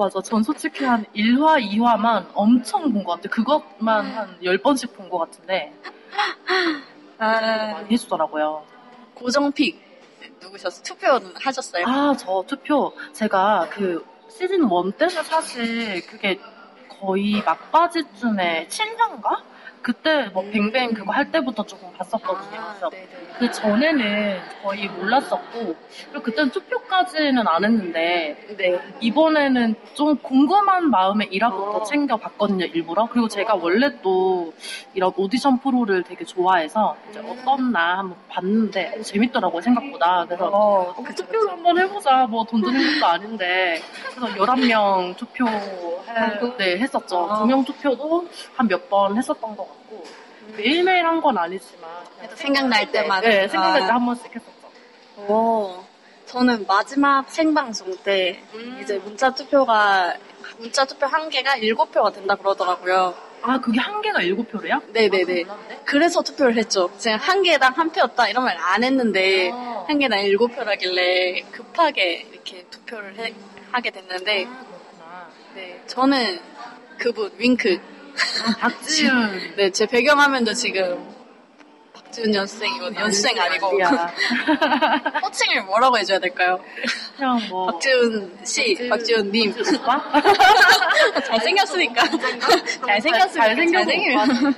맞아. 0.00 0.20
전 0.20 0.42
솔직히 0.42 0.84
한 0.84 1.04
1화, 1.14 1.62
2화만 1.64 2.26
엄청 2.34 2.92
본 2.92 3.04
것 3.04 3.12
같아요. 3.22 3.30
그것만 3.30 4.04
한 4.06 4.36
10번씩 4.42 4.94
본 4.96 5.08
것 5.08 5.18
같은데, 5.18 5.72
많이 7.18 7.90
해주더라고요. 7.92 8.64
고정픽 9.20 9.78
누구셨어요? 10.40 10.82
투표는 10.82 11.32
하셨어요? 11.36 11.84
아, 11.86 12.14
저 12.18 12.42
투표. 12.46 12.92
제가 13.12 13.68
그 13.70 14.04
시즌 14.30 14.62
1 14.64 14.92
때는 14.96 15.22
사실 15.22 16.04
그게 16.06 16.40
거의 16.88 17.42
막바지쯤에 17.44 18.68
7년가? 18.68 19.42
그때 19.82 20.28
뭐 20.32 20.42
음. 20.42 20.50
뱅뱅 20.50 20.92
그거 20.94 21.12
할 21.12 21.30
때부터 21.32 21.64
조금 21.64 21.90
봤었거든요. 21.94 22.60
아, 22.60 22.66
그래서 22.68 22.90
네네. 22.90 23.08
그 23.38 23.50
전에는 23.50 24.38
거의 24.62 24.88
몰랐었고, 24.88 25.74
그리고 26.10 26.22
그때는 26.22 26.50
투표까지는 26.50 27.48
안 27.48 27.64
했는데, 27.64 28.36
네. 28.58 28.78
이번에는 29.00 29.74
좀 29.94 30.16
궁금한 30.18 30.90
마음에 30.90 31.26
1화부터 31.30 31.76
어. 31.76 31.82
챙겨봤거든요, 31.84 32.66
일부러. 32.66 33.06
그리고 33.10 33.28
제가 33.28 33.54
원래 33.54 33.98
또 34.02 34.52
이런 34.92 35.12
오디션 35.16 35.60
프로를 35.60 36.02
되게 36.02 36.26
좋아해서 36.26 36.96
이제 37.08 37.20
음. 37.20 37.30
어떻나 37.30 37.98
한번 37.98 38.18
봤는데 38.28 38.96
어, 38.98 39.02
재밌더라고요, 39.02 39.62
생각보다. 39.62 40.26
그래서 40.26 40.46
어, 40.52 40.94
어, 40.94 41.04
투표를 41.16 41.50
한번 41.52 41.78
해보자. 41.78 42.26
뭐 42.26 42.44
돈 42.44 42.60
드는 42.60 43.00
것도 43.00 43.06
아닌데. 43.10 43.80
그래서 44.14 44.26
11명 44.36 45.16
투표 45.16 45.46
하고? 45.46 46.04
네, 46.58 46.76
했었죠. 46.78 47.28
아. 47.30 47.38
두명 47.38 47.64
투표도 47.64 48.28
한 48.56 48.66
몇 48.68 48.88
번 48.90 49.16
했었던 49.16 49.56
것 49.56 49.69
같고. 49.70 50.04
매일매일 50.56 51.04
한 51.06 51.20
건 51.20 51.38
아니지만. 51.38 51.90
그냥 52.18 52.36
생각날 52.36 52.90
때마다. 52.92 53.28
네, 53.28 53.48
생각날 53.48 53.82
아. 53.82 53.86
때한 53.86 54.04
번씩 54.06 54.26
했었죠. 54.34 54.50
오, 55.32 55.84
저는 56.26 56.66
마지막 56.66 57.28
생방송 57.30 57.96
때 58.04 58.42
이제 58.80 58.98
문자 58.98 59.30
투표가 59.34 60.14
문자 60.58 60.84
투표 60.84 61.06
한 61.06 61.28
개가 61.28 61.56
7표가 61.56 62.12
된다 62.14 62.34
그러더라고요. 62.36 63.14
아, 63.42 63.58
그게 63.60 63.80
한 63.80 64.00
개가 64.02 64.20
일곱 64.22 64.50
표래요? 64.50 64.80
네네네. 64.92 65.44
아, 65.48 65.54
몰랐네. 65.54 65.80
그래서 65.84 66.22
투표를 66.22 66.56
했죠. 66.56 66.90
제가 66.98 67.16
한 67.16 67.42
개당 67.42 67.72
한 67.76 67.90
표였다 67.90 68.28
이런 68.28 68.44
말 68.44 68.56
안 68.58 68.84
했는데 68.84 69.50
아. 69.52 69.84
한 69.88 69.98
개당 69.98 70.20
일곱 70.20 70.54
표라길래 70.54 71.42
급하게 71.52 72.26
이렇게 72.32 72.64
투표를 72.70 73.16
해- 73.18 73.34
하게 73.72 73.90
됐는데 73.90 74.44
아, 74.46 74.48
그렇구나. 74.66 75.28
네, 75.54 75.82
저는 75.86 76.40
그분 76.98 77.30
윙크 77.38 77.80
박지윤. 78.60 79.54
네, 79.56 79.70
제 79.70 79.86
배경화면도 79.86 80.52
지금 80.54 81.08
박지훈 81.92 82.34
연수생이거든요. 82.34 83.00
연수생 83.00 83.38
아니고 83.38 83.68
아니야. 83.68 84.12
호칭을 85.22 85.62
뭐라고 85.64 85.98
해줘야 85.98 86.18
될까요? 86.18 86.62
그냥 87.16 87.40
뭐. 87.48 87.66
박지훈 87.66 88.38
씨, 88.44 88.88
박지훈 88.88 89.30
님 89.30 89.52
박지윤 89.54 89.80
오빠? 89.80 90.02
잘생겼으니까 91.26 92.02
잘생겼으니까 92.86 92.86
잘생겨서 92.86 93.32
잘생기면 93.34 94.54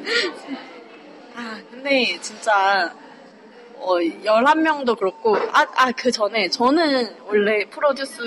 아 1.37 1.61
근데 1.71 2.19
진짜 2.21 2.93
어 3.79 3.97
11명도 3.97 4.97
그렇고 4.99 5.37
아 5.53 5.67
아 5.77 5.93
그 5.93 6.11
전에 6.13 6.49
저는 6.49 7.17
원래 7.27 7.65
프로듀스 7.67 8.23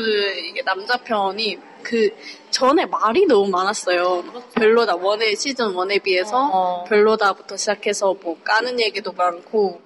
이게 0.50 0.62
남자 0.64 0.98
편이 0.98 1.58
그 1.86 2.10
전에 2.50 2.86
말이 2.88 3.26
너무 3.28 3.48
많았어요. 3.50 4.24
별로다 4.56 4.96
원의 4.96 5.36
시즌 5.36 5.68
1에 5.74 6.02
비해서 6.02 6.50
어. 6.52 6.84
별로다부터 6.86 7.56
시작해서 7.56 8.16
뭐 8.22 8.38
까는 8.44 8.80
얘기도 8.82 9.12
많고 9.12 9.80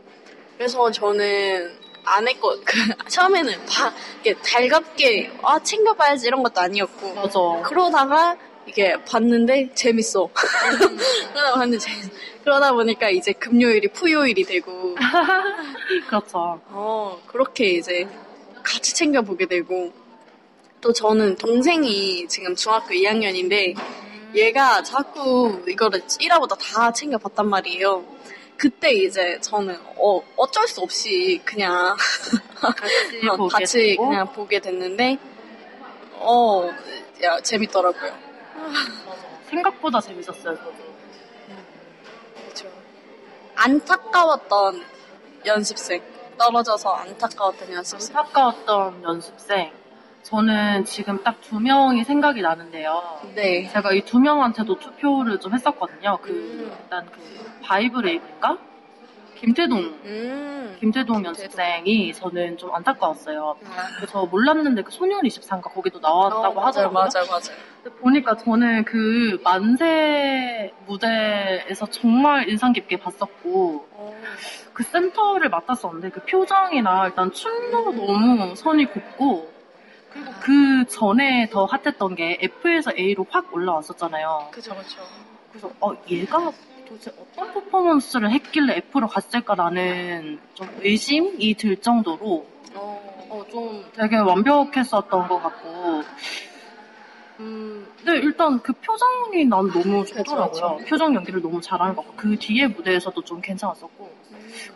그래서 0.58 0.90
저는 0.90 1.78
안 2.06 2.28
했고 2.28 2.56
그 2.64 2.78
처음에는 3.10 3.66
봐 3.66 3.94
이게 4.22 4.34
달갑게 4.36 5.40
아 5.44 5.60
챙겨봐야지 5.62 6.28
이런 6.28 6.42
것도 6.42 6.62
아니었고 6.62 7.14
맞아. 7.16 7.40
그러다가 7.70 8.38
이게 8.66 8.96
봤는데 9.04 9.74
재밌어. 9.74 10.30
그러다 11.34 11.54
봤는데 11.56 11.78
재밌어. 11.80 12.10
그러다 12.44 12.72
보니까 12.72 13.10
이제 13.10 13.34
금요일이 13.34 13.90
푸요일이 13.90 14.44
되고 14.46 14.96
그렇죠. 16.08 16.62
어 16.70 17.20
그렇게 17.28 17.66
이제 17.72 18.08
같이 18.64 18.96
챙겨보게 18.96 19.48
되고 19.48 19.92
또 20.82 20.94
저는 20.94 21.36
동생이 21.36 22.28
지금 22.28 22.56
중학교 22.56 22.94
2학년인데 22.94 23.76
얘가 24.36 24.82
자꾸 24.84 25.64
이거를 25.68 26.02
1화보다 26.02 26.58
다 26.58 26.92
챙겨봤단 26.92 27.50
말이에요. 27.50 28.04
그때 28.56 28.92
이제 28.92 29.40
저는 29.42 29.78
어, 29.98 30.22
어쩔 30.38 30.68
수 30.68 30.82
없이 30.82 31.42
그냥 31.44 31.96
같이 32.60 33.20
어, 33.30 33.36
보게 33.38 33.52
같이. 33.60 33.96
그냥 33.98 34.32
보게 34.32 34.60
됐는데 34.60 35.18
어 36.16 36.70
야, 37.24 37.40
재밌더라고요. 37.42 38.14
생각보다 39.50 40.00
재밌었어요, 40.00 40.56
저도. 40.56 40.74
그렇죠. 42.44 42.72
안타까웠던 43.56 44.86
연습생 45.46 46.02
떨어져서 46.38 46.90
안타까웠던 46.90 47.74
연습생. 47.74 48.16
안타까웠던 48.18 49.04
연습생. 49.04 49.72
저는 50.24 50.86
지금 50.86 51.24
딱 51.24 51.40
두 51.42 51.60
명이 51.60 52.04
생각이 52.04 52.42
나는데요. 52.42 53.02
네. 53.36 53.68
제가 53.70 53.94
이 53.94 54.02
두 54.02 54.20
명한테도 54.20 54.78
투표를 54.78 55.40
좀 55.40 55.54
했었거든요. 55.54 56.18
그, 56.22 56.30
음. 56.30 56.78
일단 56.84 57.06
그, 57.12 57.20
바이브레이블인가? 57.64 58.58
김태동, 59.36 59.80
음. 60.04 60.78
김태동 60.82 61.24
연습생이 61.26 62.14
저는 62.14 62.58
좀 62.58 62.76
안타까웠어요. 62.76 63.56
아, 63.66 63.88
그래서 63.96 64.26
몰랐는데 64.26 64.82
그 64.84 64.92
소년 64.92 65.22
24인가 65.22 65.74
거기도 65.74 66.00
나왔다고 66.00 66.60
어, 66.60 66.66
하더라고요. 66.66 66.94
맞아요, 66.94 67.10
맞아요, 67.14 67.26
맞아요. 67.30 67.58
근데 67.82 67.98
보니까 68.02 68.36
저는 68.36 68.84
그 68.84 69.40
만세 69.44 70.74
무대에서 70.86 71.86
정말 71.88 72.50
인상 72.50 72.74
깊게 72.74 72.98
봤었고, 72.98 73.88
그 74.74 74.84
센터를 74.84 75.50
맡았었는데 75.50 76.10
그 76.10 76.20
표정이나 76.26 77.08
일단 77.08 77.32
춤도 77.32 77.94
너무 77.94 78.56
선이 78.56 78.88
곱고 78.88 79.50
그리고 80.12 80.32
그 80.40 80.86
전에 80.88 81.50
더 81.50 81.66
핫했던 81.66 82.16
게 82.16 82.38
F에서 82.42 82.92
A로 82.98 83.26
확 83.30 83.54
올라왔었잖아요. 83.54 84.50
그죠, 84.52 84.76
그죠. 84.76 85.02
그래서 85.52 85.72
어 85.80 85.94
얘가 86.10 86.52
도대체 86.88 87.12
어떤 87.20 87.54
퍼포먼스를 87.54 88.32
했길래 88.32 88.78
F로 88.78 89.08
갔을까라는 89.08 90.40
좀 90.54 90.68
의심이 90.82 91.54
들 91.56 91.78
정도로 91.78 92.46
어, 92.76 93.28
어, 93.30 93.46
좀 93.52 93.86
되게 93.96 94.18
완벽했었던 94.18 95.28
것 95.28 95.42
같고 95.42 96.04
음, 97.40 97.88
네, 98.04 98.18
일단 98.18 98.60
그 98.62 98.74
표정이 98.74 99.46
난 99.46 99.70
너무 99.72 100.06
좋더라고요. 100.06 100.80
표정 100.86 101.16
연기를 101.16 101.42
너무 101.42 101.62
잘하는 101.62 101.96
것 101.96 102.02
같고 102.06 102.18
그 102.18 102.38
뒤에 102.38 102.68
무대에서도 102.68 103.22
좀 103.24 103.40
괜찮았었고 103.40 104.12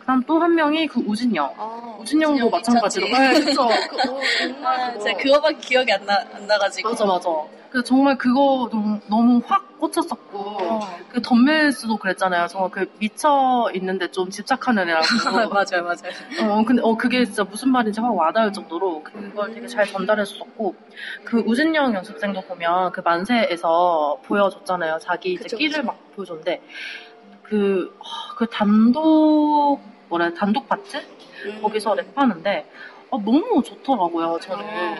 그다음 0.00 0.22
또 0.24 0.38
한 0.38 0.54
명이 0.54 0.86
그 0.88 1.00
우진영. 1.00 1.54
아, 1.56 1.96
우진영도 2.00 2.50
마찬가지로. 2.50 3.06
네, 3.08 3.32
그쵸. 3.40 3.68
그, 3.88 3.96
어, 4.10 4.20
정말 4.38 4.80
아, 4.80 4.92
그거. 4.92 5.04
제가 5.04 5.18
그거밖에 5.18 5.56
기억이 5.58 5.92
안, 5.92 6.04
나, 6.04 6.24
안 6.34 6.46
나가지고. 6.46 6.88
맞아, 6.90 7.04
맞아. 7.06 7.28
그 7.70 7.82
정말 7.82 8.16
그거 8.16 8.68
너무, 8.70 9.00
너무 9.08 9.42
확 9.46 9.80
꽂혔었고 9.80 10.38
어. 10.38 10.80
그 11.08 11.20
덤멜스도 11.20 11.96
그랬잖아요. 11.96 12.46
정말 12.46 12.70
그 12.70 12.86
미쳐 12.98 13.68
있는데 13.74 14.08
좀 14.12 14.30
집착하는 14.30 14.88
애라고. 14.88 15.04
맞아요, 15.52 15.82
맞아요. 15.82 16.12
어 16.40 16.64
근데 16.64 16.80
어 16.84 16.94
그게 16.96 17.24
진짜 17.24 17.42
무슨 17.42 17.70
말인지 17.70 18.00
확 18.00 18.14
와닿을 18.14 18.52
정도로 18.52 19.02
그걸 19.02 19.52
되게 19.52 19.66
잘 19.66 19.86
전달했었고 19.86 20.74
그 21.24 21.38
우진영 21.40 21.94
연습생도 21.94 22.42
보면 22.42 22.92
그 22.92 23.00
만세에서 23.00 24.18
보여줬잖아요. 24.24 24.98
자기 25.00 25.32
이제 25.32 25.42
그쵸, 25.42 25.56
끼를 25.56 25.72
그쵸. 25.80 25.86
막 25.86 25.98
보여줬는데 26.14 26.62
그, 27.44 27.94
어, 27.98 28.04
그 28.36 28.46
단독 28.46 29.80
해야, 30.12 30.32
단독 30.34 30.68
파트 30.68 30.96
음. 31.46 31.60
거기서 31.62 31.94
랩하는데 31.96 32.64
어, 33.10 33.18
너무 33.18 33.62
좋더라고요. 33.62 34.38
저는. 34.40 34.64
어. 34.64 34.96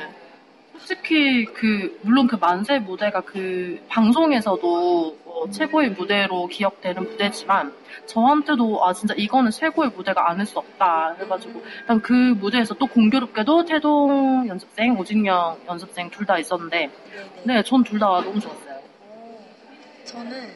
솔직히 0.77 1.45
그 1.47 1.99
물론 2.03 2.27
그 2.27 2.37
만세 2.37 2.79
무대가 2.81 3.21
그 3.21 3.81
방송에서도 3.89 5.19
어, 5.25 5.49
최고의 5.51 5.91
무대로 5.91 6.47
기억되는 6.49 7.03
무대지만 7.11 7.73
저한테도 8.07 8.85
아 8.85 8.93
진짜 8.93 9.15
이거는 9.17 9.51
최고의 9.53 9.91
무대가 9.97 10.29
아닐 10.29 10.45
수 10.45 10.59
없다 10.59 11.15
해가지고 11.21 11.63
일단 11.81 12.01
그 12.03 12.13
무대에서 12.13 12.75
또 12.75 12.87
공교롭게도 12.87 13.65
태동 13.65 14.47
연습생 14.49 14.99
오진영 14.99 15.61
연습생 15.69 16.11
둘 16.11 16.27
다 16.27 16.39
있었는데 16.39 16.91
네 17.45 17.63
전 17.63 17.85
둘 17.85 17.99
다 18.01 18.07
너무 18.21 18.39
좋았어요. 18.41 18.81
저는 20.05 20.51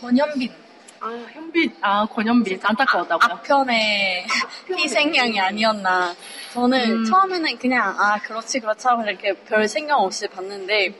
권현빈 0.00 0.50
아 1.00 1.08
현빈 1.32 1.76
아 1.80 2.06
권현빈 2.06 2.60
안타까웠다고요? 2.62 3.34
앞편의 3.34 4.26
희생양이 4.70 5.38
아니었나. 5.40 6.14
저는 6.52 6.90
음. 7.00 7.04
처음에는 7.04 7.58
그냥 7.58 7.94
아 7.98 8.18
그렇지 8.20 8.60
그렇지 8.60 8.86
하고 8.88 9.02
이렇게 9.02 9.32
별 9.44 9.68
생각 9.68 9.96
없이 9.98 10.26
봤는데 10.28 10.92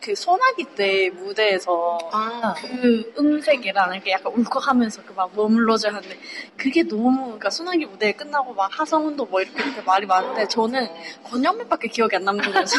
그 0.00 0.14
소나기 0.14 0.64
때 0.76 1.10
무대에서 1.10 1.98
아 2.12 2.54
그 2.60 3.12
음색이랑 3.18 3.94
이렇게 3.94 4.12
약간 4.12 4.32
울컥하면서 4.34 5.02
그 5.04 5.14
막 5.16 5.30
머물러져 5.34 5.88
하는데 5.88 6.18
그게 6.56 6.82
너무 6.82 7.24
그러니까 7.24 7.50
소나기 7.50 7.86
무대 7.86 8.12
끝나고 8.12 8.52
막 8.54 8.68
하성운도 8.78 9.24
뭐 9.26 9.40
이렇게, 9.40 9.62
이렇게 9.62 9.80
말이 9.82 10.06
많은데 10.06 10.46
저는 10.48 10.88
권현민밖에 11.24 11.88
기억이 11.88 12.16
안 12.16 12.24
남는 12.24 12.52
거죠. 12.52 12.76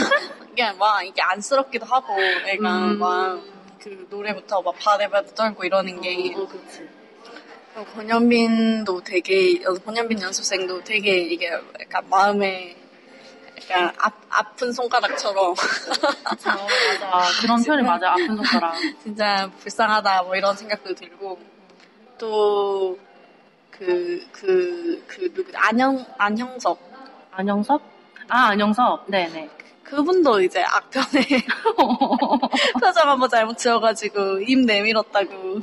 이게 0.52 0.72
막 0.78 1.04
이게 1.04 1.22
안쓰럽기도 1.22 1.86
하고 1.86 2.14
애가 2.46 2.78
음. 2.78 3.00
막 3.00 3.42
그 3.88 4.06
노래부터 4.10 4.62
막 4.62 4.76
바데바데 4.78 5.34
떨고 5.34 5.64
이러는 5.64 6.02
게 6.02 6.34
어, 6.36 6.46
그렇지. 6.46 6.90
그리고 7.74 7.86
권현빈도 7.94 9.02
되게 9.04 9.62
연- 9.64 9.82
권현빈 9.82 10.22
연습생도 10.22 10.84
되게 10.84 11.20
이게 11.20 11.50
약간 11.80 12.04
마음에 12.10 12.76
약간 13.72 13.94
아, 13.98 14.12
아픈 14.30 14.74
손가락처럼 14.74 15.56
맞아 16.26 16.58
그런 17.42 17.64
표현이 17.64 17.84
맞아 17.84 18.12
아픈 18.12 18.36
손가락. 18.36 18.74
진짜 19.04 19.50
불쌍하다 19.62 20.24
뭐 20.24 20.36
이런 20.36 20.56
생각도 20.58 20.94
들고 20.94 21.40
또 22.18 22.98
그 23.72 24.28
그그 24.32 25.32
누구 25.36 25.52
안녕 25.54 26.04
안형섭 26.18 26.80
안영섭? 27.32 27.80
아 28.28 28.48
안영섭 28.48 29.06
네네. 29.08 29.48
그분도 29.90 30.42
이제 30.42 30.62
악편에 30.64 31.24
표정 32.80 33.10
한번 33.10 33.30
잘못 33.30 33.58
지어가지고 33.58 34.42
입 34.42 34.60
내밀었다고 34.66 35.62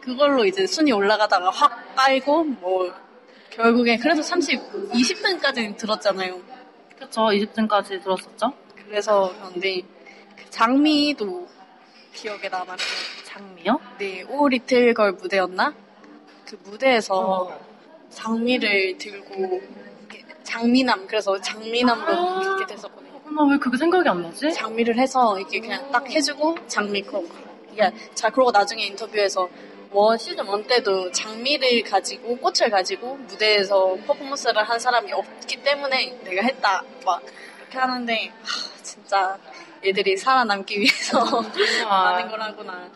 그걸로 0.00 0.44
이제 0.44 0.66
순위 0.66 0.92
올라가다가 0.92 1.48
확 1.50 1.94
깔고 1.96 2.44
뭐 2.44 2.92
결국에 3.50 3.96
그래도 3.96 4.22
30 4.22 4.90
20등까지 4.92 5.76
들었잖아요. 5.76 6.40
그쵸 6.98 7.22
20등까지 7.22 8.02
들었었죠? 8.02 8.52
그래서 8.86 9.32
그런데 9.38 9.80
그 10.36 10.50
장미도 10.50 11.48
기억에 12.12 12.48
남았고 12.50 12.76
장미요? 13.24 13.80
네 13.98 14.24
오 14.28 14.48
리틀 14.48 14.92
걸 14.92 15.12
무대였나? 15.12 15.74
그 16.46 16.58
무대에서 16.64 17.14
어. 17.14 17.60
장미를 18.10 18.98
들고 18.98 19.62
장미남 20.44 21.06
그래서 21.06 21.40
장미남으로 21.40 22.12
아. 22.12 22.40
이렇게 22.42 22.66
됐었거든요. 22.66 23.11
나왜 23.30 23.58
그게 23.58 23.76
생각이 23.76 24.08
안 24.08 24.22
나지? 24.22 24.52
장미를 24.52 24.98
해서 24.98 25.38
이렇게 25.38 25.60
그냥 25.60 25.90
딱 25.90 26.08
해주고 26.08 26.56
장미 26.66 27.02
컵. 27.02 27.24
이게 27.72 27.90
자 28.14 28.28
그러고 28.30 28.50
나중에 28.50 28.84
인터뷰에서 28.84 29.48
원 29.90 30.16
시즌 30.18 30.46
1 30.46 30.66
때도 30.66 31.10
장미를 31.12 31.82
가지고 31.82 32.36
꽃을 32.38 32.70
가지고 32.70 33.16
무대에서 33.16 33.96
퍼포먼스를 34.06 34.62
한 34.62 34.78
사람이 34.78 35.12
없기 35.12 35.62
때문에 35.62 36.18
내가 36.24 36.42
했다 36.42 36.82
막 37.04 37.22
이렇게 37.60 37.78
하는데 37.78 38.28
하, 38.42 38.82
진짜 38.82 39.38
얘들이 39.84 40.16
살아남기 40.16 40.80
위해서 40.80 41.24
많은 41.88 42.30
걸 42.30 42.40
하구나. 42.40 42.88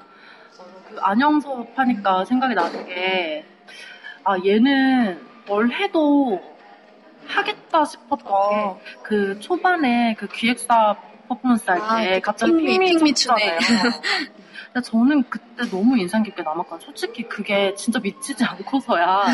그 0.88 0.96
안영섭 1.00 1.66
하니까 1.76 2.24
생각이 2.24 2.54
나는 2.54 2.86
게, 2.86 3.44
아, 4.24 4.36
얘는 4.44 5.20
뭘 5.46 5.70
해도 5.72 6.40
하겠다 7.28 7.84
싶었던 7.84 8.26
어. 8.26 8.80
게, 8.80 8.96
그 9.02 9.38
초반에 9.40 10.14
그 10.18 10.26
기획사 10.28 10.96
퍼포먼스 11.28 11.68
할 11.70 11.80
아, 11.80 11.96
때그 12.00 12.20
갑자기 12.20 12.52
핑미, 12.52 13.14
쳤잖아요. 13.14 13.58
근데 14.72 14.90
저는 14.90 15.24
그때 15.30 15.68
너무 15.70 15.98
인상 15.98 16.22
깊게 16.22 16.42
남았거든요. 16.42 16.84
솔직히 16.84 17.22
그게 17.22 17.74
진짜 17.74 17.98
미치지 17.98 18.44
않고서야 18.44 19.24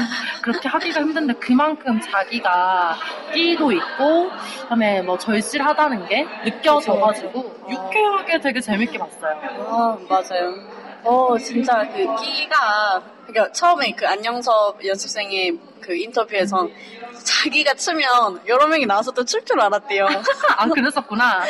그렇게 0.41 0.69
하기가 0.69 1.01
힘든데 1.01 1.35
그만큼 1.35 2.01
자기가 2.01 2.97
끼도 3.35 3.73
있고 3.73 4.31
그다음에 4.63 5.03
뭐 5.03 5.19
절실하다는 5.19 6.07
게 6.07 6.27
느껴져가지고 6.45 7.43
그쵸. 7.43 7.67
유쾌하게 7.69 8.41
되게 8.41 8.61
재밌게 8.61 8.99
봤어요. 8.99 9.41
아, 9.69 9.99
맞아요. 10.09 10.55
어, 11.05 11.37
진짜 11.39 11.83
그 11.89 11.99
끼가, 12.23 13.03
그러니까 13.27 13.53
처음에 13.53 13.91
그 13.93 14.07
안영섭 14.07 14.85
연습생의 14.87 15.59
그 15.83 15.95
인터뷰에서 15.95 16.69
자기가 17.25 17.75
추면 17.75 18.41
여러 18.47 18.67
명이 18.67 18.87
나와서 18.87 19.11
또출줄 19.13 19.61
알았대요. 19.61 20.07
아 20.57 20.67
그랬었구나. 20.69 21.43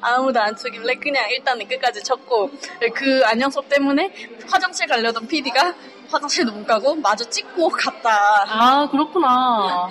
아무도 0.00 0.40
안 0.40 0.56
추길래 0.56 0.94
그냥 0.94 1.28
일단은 1.30 1.68
끝까지 1.68 2.02
쳤고, 2.02 2.50
그 2.94 3.22
안영섭 3.24 3.68
때문에 3.68 4.12
화장실 4.46 4.86
가려던 4.86 5.26
PD가 5.28 5.74
화장실도 6.10 6.52
못 6.52 6.66
가고 6.66 6.94
마주 6.94 7.28
찍고 7.28 7.68
갔다. 7.68 8.44
아 8.46 8.88
그렇구나. 8.90 9.88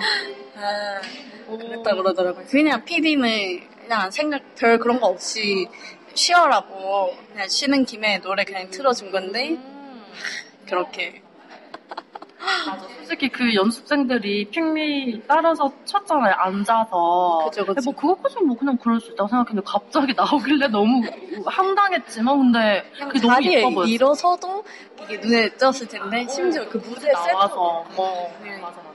아, 0.56 1.00
그랬다 1.46 1.94
그러더라고요. 1.94 2.44
그냥 2.46 2.84
PD는 2.84 3.68
그냥 3.82 4.10
생각 4.10 4.42
별 4.56 4.78
그런 4.78 5.00
거 5.00 5.06
없이 5.06 5.68
쉬어라고 6.14 7.16
그냥 7.32 7.48
쉬는 7.48 7.84
김에 7.84 8.20
노래 8.20 8.44
그냥 8.44 8.68
틀어준 8.70 9.12
건데 9.12 9.56
그렇게 10.66 11.22
맞아. 12.38 12.86
솔직히 12.98 13.28
그 13.30 13.54
연습생들이 13.54 14.46
핑미 14.50 15.22
따라서 15.26 15.72
쳤잖아요. 15.84 16.34
앉아서. 16.34 17.48
그죠, 17.50 17.66
그죠. 17.66 17.90
뭐 17.90 17.94
그것까지는 18.00 18.46
뭐 18.46 18.56
그냥 18.56 18.76
그럴 18.76 19.00
수 19.00 19.12
있다고 19.12 19.28
생각했는데 19.28 19.62
갑자기 19.66 20.14
나오길래 20.16 20.68
너무 20.68 21.02
황당했지만 21.44 22.38
근데 22.38 22.90
그게 23.08 23.20
너무 23.20 23.44
예뻐 23.52 23.70
보였어. 23.70 23.88
일어서도 23.90 24.64
이게 25.04 25.16
눈에 25.18 25.48
띄었을 25.50 25.88
텐데 25.88 26.26
심지어 26.28 26.68
그 26.68 26.78
무대 26.78 27.10
나와서. 27.12 27.84
어, 27.96 28.38
네. 28.42 28.50
맞아 28.58 28.76
맞아. 28.76 28.88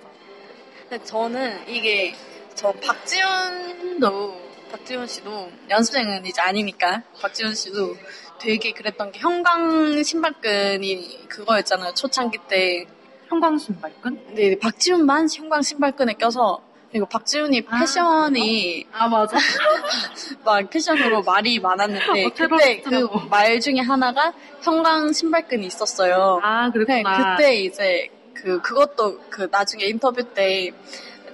근데 0.90 1.04
저는 1.04 1.68
이게 1.68 2.14
저 2.56 2.72
박지훈도 2.72 4.42
박지훈 4.72 5.08
씨도 5.08 5.50
연습생은 5.70 6.26
이제 6.26 6.42
아니니까 6.42 7.04
박지훈 7.22 7.54
씨도 7.56 7.96
되게 8.40 8.72
그랬던 8.74 9.12
게 9.12 9.20
형광 9.20 10.02
신발끈이 10.04 11.28
그거였잖아요 11.30 11.94
초창기 11.94 12.40
때 12.50 12.86
형광 13.34 13.58
신발끈? 13.58 14.26
근데 14.28 14.60
박지훈만 14.60 15.28
형광 15.34 15.62
신발끈에 15.64 16.14
껴서 16.14 16.62
그리고 16.92 17.08
박지훈이 17.08 17.64
아, 17.68 17.80
패션이 17.80 18.86
아 18.92 19.08
맞아. 19.08 19.36
막 20.46 20.70
패션으로 20.70 21.24
말이 21.24 21.60
많았는데 21.60 22.26
어, 22.26 22.30
그때. 22.36 22.82
그 22.82 23.10
말 23.30 23.60
중에 23.60 23.80
하나가 23.80 24.32
형광 24.62 25.12
신발끈이 25.14 25.66
있었어요. 25.66 26.40
아 26.44 26.68
네, 26.68 26.72
그랬구나. 26.74 27.36
그때 27.36 27.56
이제 27.56 28.10
그 28.36 28.62
그것도 28.62 29.20
그 29.30 29.48
나중에 29.52 29.86
인터뷰 29.86 30.24
때 30.36 30.72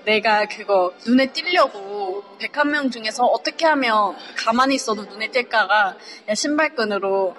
내가 0.05 0.45
그거 0.45 0.93
눈에 1.05 1.25
띄려고 1.33 2.23
101명 2.39 2.89
중에서 2.91 3.25
어떻게 3.25 3.65
하면 3.65 4.15
가만히 4.37 4.75
있어도 4.75 5.03
눈에 5.03 5.27
띌까가 5.27 5.69
야, 6.29 6.33
신발끈으로 6.35 7.35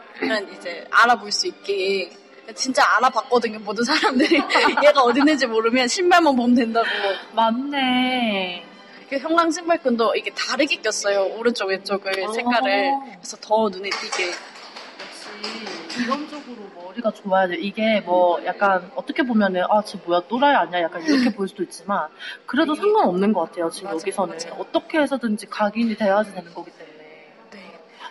이제 0.58 0.86
알아볼 0.90 1.32
수 1.32 1.46
있게 1.48 2.10
진짜 2.54 2.82
알아봤거든요 2.96 3.58
모든 3.60 3.84
사람들이 3.84 4.36
얘가 4.84 5.02
어디 5.02 5.20
있는지 5.20 5.46
모르면 5.46 5.88
신발만 5.88 6.36
보면 6.36 6.54
된다고 6.54 6.86
맞네. 7.32 8.64
그 9.08 9.18
형광 9.18 9.50
신발끈도 9.50 10.14
이게 10.16 10.30
다르게 10.30 10.76
꼈어요 10.76 11.36
오른쪽 11.36 11.68
왼쪽을 11.68 12.24
어. 12.24 12.32
색깔을 12.32 12.92
그래서 13.16 13.36
더 13.40 13.68
눈에 13.68 13.90
띄게 13.90 14.26
역시 14.28 15.88
기본적으로 15.88 16.56
머리가 16.74 17.10
좋아야 17.10 17.48
돼. 17.48 17.56
이게 17.56 18.00
뭐 18.00 18.40
약간 18.44 18.90
어떻게 18.94 19.22
보면은 19.22 19.62
아, 19.68 19.82
쟤 19.82 19.98
뭐야 20.04 20.22
또라이 20.28 20.54
아니야? 20.54 20.82
약간 20.82 21.02
이렇게 21.02 21.30
보일 21.34 21.48
수도 21.48 21.62
있지만 21.62 22.08
그래도 22.46 22.74
상관없는 22.74 23.32
것 23.32 23.40
같아요. 23.48 23.70
지금 23.70 23.86
맞아요, 23.88 23.98
여기서는 23.98 24.38
맞아요. 24.38 24.60
어떻게 24.60 25.00
해서든지 25.00 25.46
각인이 25.46 25.96
돼야지 25.96 26.32
되는 26.32 26.52
거기 26.54 26.70
때문에. 26.70 26.89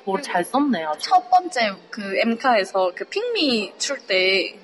네. 0.10 0.22
뭘잘 0.24 0.44
썼네 0.44 0.84
아주. 0.86 1.00
첫 1.10 1.30
번째 1.30 1.74
그 1.90 2.18
엠카에서 2.20 2.92
그 2.96 3.06
핑미 3.06 3.74
출 3.78 3.98
때 4.08 4.56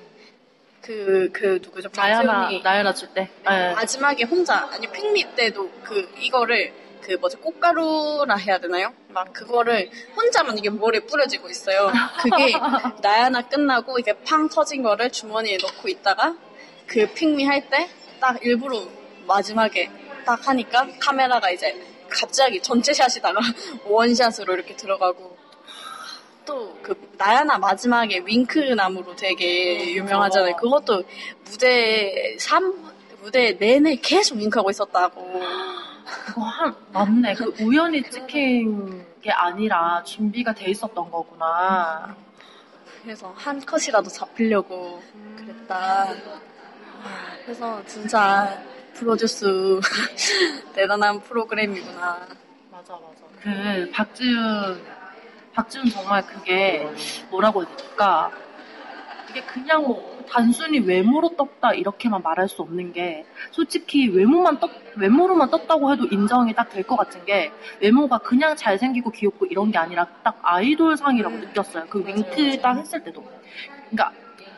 그 0.82 1.30
그 1.32 1.58
누구죠? 1.62 1.88
나야나 1.96 2.32
박지훈이 2.42 2.62
나야나 2.62 2.94
줄 2.94 3.08
때. 3.12 3.28
네. 3.48 3.72
마지막에 3.74 4.24
혼자 4.24 4.68
아니 4.72 4.86
핑미 4.90 5.34
때도 5.34 5.68
그 5.82 6.08
이거를 6.20 6.72
그 7.02 7.12
뭐지 7.14 7.36
꽃가루라 7.38 8.36
해야 8.36 8.58
되나요? 8.58 8.92
막 9.08 9.32
그거를 9.32 9.90
혼자만 10.16 10.58
이게 10.58 10.70
머리에 10.70 11.00
뿌려지고 11.00 11.48
있어요. 11.48 11.90
그게 12.22 12.52
나야나 13.02 13.42
끝나고 13.48 13.98
이게 13.98 14.12
팡 14.24 14.48
터진 14.48 14.82
거를 14.82 15.10
주머니에 15.10 15.58
넣고 15.60 15.88
있다가 15.88 16.36
그 16.86 17.06
핑미 17.14 17.44
할 17.46 17.68
때 17.68 17.88
딱 18.20 18.42
일부러 18.44 18.80
마지막에 19.26 19.90
딱 20.24 20.48
하니까 20.48 20.86
카메라가 21.00 21.50
이제 21.50 21.74
갑자기 22.08 22.62
전체 22.62 22.92
샷이 22.94 23.20
다가 23.20 23.40
원샷으로 23.84 24.54
이렇게 24.54 24.74
들어가고 24.74 25.35
또 26.46 26.74
그 26.82 26.94
나야나 27.18 27.58
마지막에 27.58 28.22
윙크 28.24 28.58
나무로 28.60 29.16
되게 29.16 29.92
유명하잖아요. 29.94 30.56
그것도 30.56 31.02
무대 31.44 32.36
3 32.38 32.72
무대 33.22 33.52
내내 33.58 33.96
계속 33.96 34.38
윙크하고 34.38 34.70
있었다고. 34.70 35.42
그거 36.26 36.42
한 36.42 36.76
맞네. 36.92 37.34
그 37.34 37.52
우연히 37.60 38.02
찍힌 38.08 39.04
게 39.20 39.30
아니라 39.32 40.02
준비가 40.04 40.52
돼 40.54 40.70
있었던 40.70 41.10
거구나. 41.10 42.14
그래서 43.02 43.32
한 43.36 43.60
컷이라도 43.64 44.08
잡히려고 44.08 45.02
그랬다. 45.36 46.04
아, 46.04 47.36
그래서 47.44 47.84
진짜 47.86 48.62
프로듀스 48.94 49.80
대단한 50.74 51.20
프로그램이구나. 51.22 52.26
맞아 52.70 52.92
맞아. 52.94 53.24
그 53.42 53.90
박지훈 53.92 54.95
박지훈 55.56 55.88
정말 55.90 56.24
그게 56.26 56.86
뭐라고 57.30 57.64
해야 57.64 57.76
될까? 57.76 58.30
이게 59.30 59.40
그냥 59.42 59.82
뭐 59.82 60.16
단순히 60.30 60.78
외모로 60.78 61.30
떴다 61.36 61.72
이렇게만 61.72 62.22
말할 62.22 62.48
수 62.48 62.62
없는 62.62 62.92
게 62.92 63.24
솔직히 63.50 64.08
외모만 64.08 64.60
떴 64.60 64.68
외모로만 64.96 65.50
떴다고 65.50 65.92
해도 65.92 66.04
인정이 66.10 66.54
딱 66.54 66.68
될 66.70 66.82
것 66.86 66.96
같은 66.96 67.24
게 67.24 67.50
외모가 67.80 68.18
그냥 68.18 68.54
잘생기고 68.56 69.10
귀엽고 69.10 69.46
이런 69.46 69.70
게 69.70 69.78
아니라 69.78 70.06
딱 70.22 70.38
아이돌상이라고 70.42 71.36
느꼈어요. 71.38 71.86
그 71.88 72.04
윙크 72.06 72.60
딱 72.60 72.76
했을 72.78 73.02
때도. 73.02 73.24
그러니까 73.90 74.12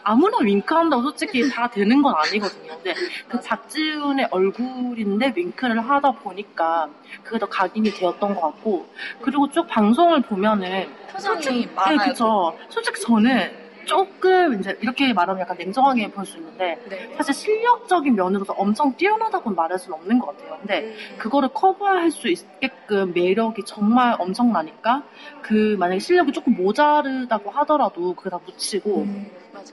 아무나 0.08 0.38
윙크한다고 0.38 1.02
솔직히 1.02 1.50
다 1.50 1.68
되는 1.68 2.00
건 2.00 2.14
아니거든요. 2.16 2.76
근데 2.82 2.94
그 3.28 3.38
박지훈의 3.40 4.28
얼굴인데 4.30 5.34
윙크를 5.36 5.80
하다 5.86 6.12
보니까 6.12 6.88
그게 7.22 7.38
더 7.38 7.46
각인이 7.46 7.90
되었던 7.90 8.34
것 8.34 8.40
같고 8.40 8.86
그리고 9.20 9.50
쭉 9.50 9.66
방송을 9.66 10.22
보면은 10.22 10.88
표정이 11.12 11.66
네, 11.66 11.72
많아요. 11.74 12.08
그죠. 12.08 12.56
솔직히 12.70 13.02
저는 13.02 13.68
조금 13.84 14.58
이제 14.60 14.76
이렇게 14.82 15.12
말하면 15.14 15.40
약간 15.42 15.56
냉정하게 15.58 16.10
볼 16.10 16.24
수 16.26 16.36
있는데 16.38 16.78
네. 16.90 17.14
사실 17.16 17.32
실력적인 17.34 18.14
면으로서 18.14 18.52
엄청 18.54 18.94
뛰어나다고는 18.96 19.56
말할 19.56 19.78
수는 19.78 19.96
없는 19.98 20.18
것 20.18 20.36
같아요. 20.36 20.58
근데 20.58 20.80
음. 20.82 20.94
그거를 21.18 21.48
커버할 21.54 22.10
수 22.10 22.28
있게끔 22.28 23.12
매력이 23.14 23.62
정말 23.64 24.14
엄청나니까 24.18 25.04
그 25.40 25.76
만약에 25.78 26.00
실력이 26.00 26.32
조금 26.32 26.54
모자르다고 26.54 27.50
하더라도 27.50 28.14
그게 28.14 28.28
다 28.28 28.38
묻히고 28.44 29.02
음. 29.02 29.30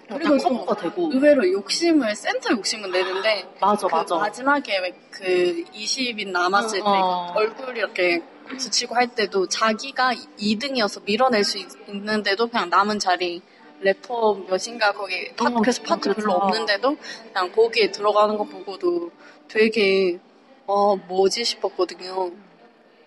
그리고 0.08 0.38
커버가 0.38 0.76
되고 0.76 1.12
의외로 1.12 1.52
욕심을 1.52 2.16
센터 2.16 2.52
욕심은 2.52 2.92
내는데 2.92 3.48
맞아 3.60 3.88
그 3.88 3.96
맞아 3.96 4.16
마지막에 4.16 4.78
왜그 4.80 5.64
20인 5.74 6.30
남았을 6.30 6.80
때 6.80 6.86
어. 6.86 7.34
얼굴 7.36 7.78
이렇게 7.78 8.22
붙이고 8.48 8.96
할 8.96 9.08
때도 9.08 9.48
자기가 9.48 10.14
2등이어서 10.14 11.04
밀어낼 11.04 11.44
수 11.44 11.58
있, 11.58 11.68
는데도 11.88 12.48
그냥 12.48 12.70
남은 12.70 13.00
자리 13.00 13.42
래퍼 13.82 14.46
몇인가 14.48 14.94
거기 14.94 15.34
파, 15.36 15.50
어, 15.50 15.60
그래서 15.60 15.84
파트 15.84 16.02
그렇죠. 16.02 16.22
별로 16.22 16.34
없는데도 16.34 16.98
그냥 17.34 17.52
거기에 17.52 17.92
들어가는 17.92 18.38
거 18.38 18.44
보고도 18.46 19.12
되게 19.48 20.20
어 20.66 20.96
뭐지 20.96 21.44
싶었거든요. 21.44 22.32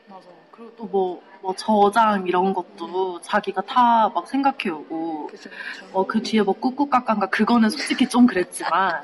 맞아. 0.07 0.29
그리고 0.51 0.73
또 0.77 0.85
뭐, 0.85 1.23
뭐 1.43 1.55
저장 1.55 2.27
이런 2.27 2.53
것도 2.53 3.21
자기가 3.21 3.63
다 3.63 4.09
막 4.15 4.27
생각해 4.29 4.71
오고 4.71 5.27
그죠, 5.29 5.51
그죠. 5.51 5.87
어, 5.93 6.07
그 6.07 6.23
뒤에 6.23 6.43
뭐 6.43 6.55
꾹꾹까깐가 6.55 7.27
그거는 7.27 7.71
솔직히 7.71 8.09
좀 8.09 8.27
그랬지만 8.27 9.03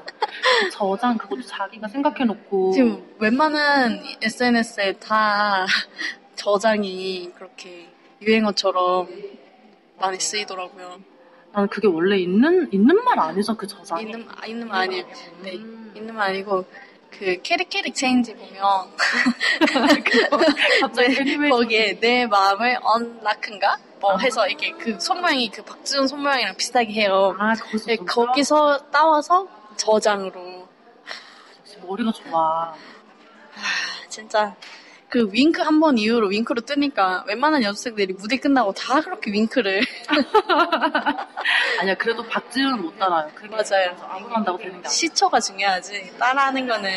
그 0.60 0.70
저장 0.70 1.16
그것도 1.18 1.42
자기가 1.42 1.88
생각해 1.88 2.24
놓고 2.24 2.72
지금 2.72 3.04
웬만한 3.18 4.02
SNS에 4.22 4.94
다 4.94 5.66
저장이 6.36 7.32
그렇게 7.34 7.88
유행어처럼 8.22 9.08
많이 9.98 10.18
쓰이더라고요. 10.18 11.00
나는 11.52 11.68
그게 11.68 11.86
원래 11.86 12.18
있는 12.18 12.68
있는 12.72 12.96
말 13.04 13.18
아니죠 13.20 13.56
그 13.56 13.66
저장이 13.66 14.02
있는 14.02 14.26
아, 14.36 14.46
있는 14.46 14.66
말 14.68 14.82
아니에요. 14.82 15.04
네, 15.42 15.54
음. 15.56 15.92
있는 15.94 16.14
말 16.14 16.30
아니고 16.30 16.64
그 17.18 17.40
캐릭캐릭 17.42 17.94
체인지 17.94 18.34
보면 18.34 18.62
갑자기 20.80 21.16
애니메이션 21.20 21.50
거기에 21.50 21.98
내 22.00 22.26
마음을 22.26 22.78
unlock인가? 22.82 23.76
뭐 24.00 24.18
해서 24.18 24.46
이게 24.48 24.70
그 24.72 24.98
손 25.00 25.20
모양이 25.20 25.50
그 25.50 25.62
박지훈 25.62 26.06
손 26.08 26.22
모양이랑 26.22 26.56
비슷하게 26.56 26.92
해요. 26.92 27.34
아 27.38 27.54
거기서 27.54 27.86
네, 27.86 27.96
좀 27.96 28.06
거기서 28.06 28.90
따와서 28.90 29.46
저장으로. 29.76 30.68
역시 31.60 31.78
머리가 31.82 32.12
좋아. 32.12 32.72
아, 32.72 34.08
진짜 34.08 34.54
그 35.14 35.30
윙크 35.32 35.62
한 35.62 35.78
번 35.78 35.96
이후로 35.96 36.26
윙크로 36.26 36.62
뜨니까 36.62 37.22
웬만한 37.28 37.62
연습생들이 37.62 38.14
무대 38.14 38.36
끝나고 38.36 38.72
다 38.72 39.00
그렇게 39.00 39.30
윙크를 39.30 39.82
아니야 41.78 41.94
그래도 41.94 42.24
박지훈은 42.26 42.82
못 42.82 42.98
따라요 42.98 43.30
맞아요. 43.48 43.96
아무나 44.08 44.34
한다고 44.36 44.58
되는 44.58 44.72
게 44.72 44.78
아니야 44.78 44.88
시초가 44.88 45.38
중요하지 45.38 46.18
따라하는 46.18 46.66
거는 46.66 46.90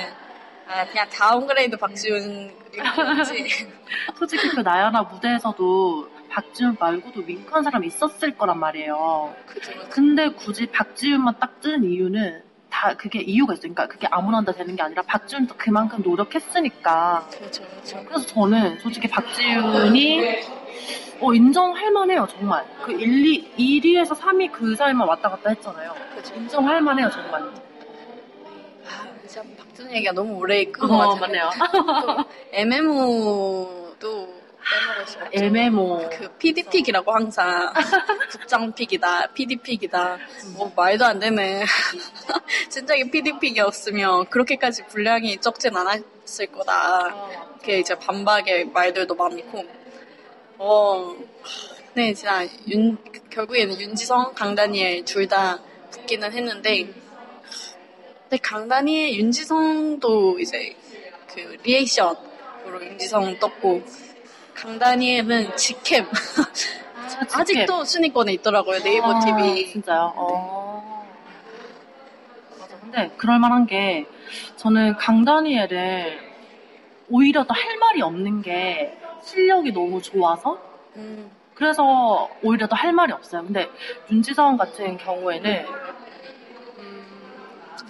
아, 0.67 0.85
그냥 0.87 1.07
downgrade 1.09 1.77
박지훈 1.77 2.51
윙크였지. 2.73 3.67
솔직히 4.17 4.49
그 4.49 4.61
나야나 4.61 5.03
무대에서도 5.03 6.09
박지훈 6.29 6.75
말고도 6.79 7.21
윙크한 7.21 7.63
사람이 7.63 7.85
있었을 7.85 8.35
거란 8.35 8.57
말이에요 8.59 9.35
그죠. 9.45 9.71
근데 9.91 10.29
굳이 10.29 10.65
박지훈만 10.65 11.37
딱 11.39 11.61
뜬 11.61 11.83
이유는 11.83 12.46
다 12.77 12.93
그게 12.95 13.19
이유가 13.19 13.53
있어요. 13.53 13.73
그러니까 13.73 13.87
그게 13.87 14.07
아무나 14.11 14.37
한다 14.37 14.51
되는 14.51 14.75
게 14.75 14.83
아니라 14.83 15.01
박지훈도 15.01 15.55
그만큼 15.57 16.03
노력했으니까. 16.03 17.27
그죠. 17.31 17.63
그죠. 17.63 18.03
그래서 18.07 18.27
저는 18.27 18.77
솔직히 18.79 19.07
박지훈이 19.07 20.21
어, 21.19 21.33
인정할 21.33 21.91
만해요, 21.91 22.27
정말. 22.29 22.63
그 22.83 22.91
1, 22.91 23.25
2, 23.57 23.81
1위에서 23.81 24.15
3위 24.15 24.51
그 24.51 24.75
사이만 24.75 25.07
왔다 25.07 25.27
갔다 25.29 25.49
했잖아요. 25.49 25.95
그죠. 26.15 26.35
인정할 26.35 26.79
만해요, 26.81 27.09
정말. 27.09 27.41
아, 27.41 29.07
진짜 29.25 29.41
박준 29.57 29.91
얘기가 29.95 30.11
너무 30.11 30.35
오래 30.35 30.63
끈것 30.65 30.91
어. 30.91 31.17
또 31.17 32.25
MMO도 32.53 34.41
애매모. 35.31 36.09
그 36.11 36.29
PD픽이라고 36.37 37.11
항상 37.11 37.73
국장픽이다, 38.31 39.27
PD픽이다. 39.33 40.17
뭐 40.55 40.71
말도 40.75 41.05
안 41.05 41.19
되는. 41.19 41.63
진작에 42.69 43.03
PD픽이었으면 43.11 44.25
그렇게까지 44.29 44.85
분량이 44.87 45.37
적진 45.37 45.75
않았을 45.75 46.47
거다. 46.51 47.15
그게 47.59 47.79
이제 47.79 47.95
반박의 47.95 48.65
말들도 48.65 49.15
많고. 49.15 49.65
어, 50.59 51.15
네, 51.93 52.13
진짜 52.13 52.45
윤, 52.67 52.97
결국에는 53.29 53.79
윤지성, 53.79 54.33
강다니엘 54.33 55.05
둘 55.05 55.27
다 55.27 55.59
붙기는 55.91 56.31
했는데, 56.31 56.83
근데 58.23 58.37
강다니엘, 58.41 59.13
윤지성도 59.15 60.39
이제 60.39 60.75
그 61.33 61.57
리액션으로 61.63 62.83
윤지성 62.83 63.39
떴고, 63.39 63.83
강다니엘은 64.57 65.55
직캠. 65.57 66.05
아 67.33 67.43
직도 67.43 67.83
순위권에 67.85 68.33
있더라고요, 68.33 68.79
네이버 68.83 69.15
아, 69.15 69.19
TV. 69.19 69.67
진짜요? 69.71 70.13
어. 70.15 71.07
맞아. 72.59 72.77
근데 72.79 73.11
그럴 73.17 73.39
만한 73.39 73.65
게 73.65 74.05
저는 74.55 74.95
강다니엘을 74.97 76.27
오히려 77.09 77.45
더 77.45 77.53
할 77.53 77.77
말이 77.77 78.01
없는 78.01 78.41
게 78.41 78.97
실력이 79.23 79.71
너무 79.71 80.01
좋아서 80.01 80.59
음, 80.95 81.31
그래서 81.55 82.29
오히려 82.43 82.67
더 82.67 82.75
할 82.75 82.91
말이 82.93 83.13
없어요. 83.13 83.43
근데 83.43 83.69
윤지성 84.11 84.57
같은 84.57 84.97
경우에는 84.97 85.65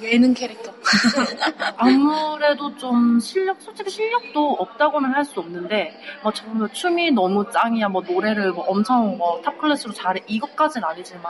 예능 0.02 0.34
캐릭터. 0.34 0.72
아무래도 1.78 2.76
좀 2.78 3.20
실력, 3.20 3.62
솔직히 3.62 3.90
실력도 3.90 4.54
없다고는 4.60 5.14
할 5.14 5.26
수 5.26 5.40
없는데, 5.40 6.00
뭐 6.24 6.32
정말 6.32 6.70
춤이 6.72 7.12
너무 7.12 7.50
짱이야, 7.52 7.90
뭐 7.90 8.02
노래를 8.08 8.52
뭐 8.52 8.64
엄청 8.66 9.18
뭐 9.18 9.42
탑클래스로 9.42 9.94
잘해, 9.94 10.22
이것까진 10.28 10.84
아니지만, 10.84 11.24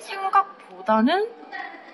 생각보다는 0.00 1.28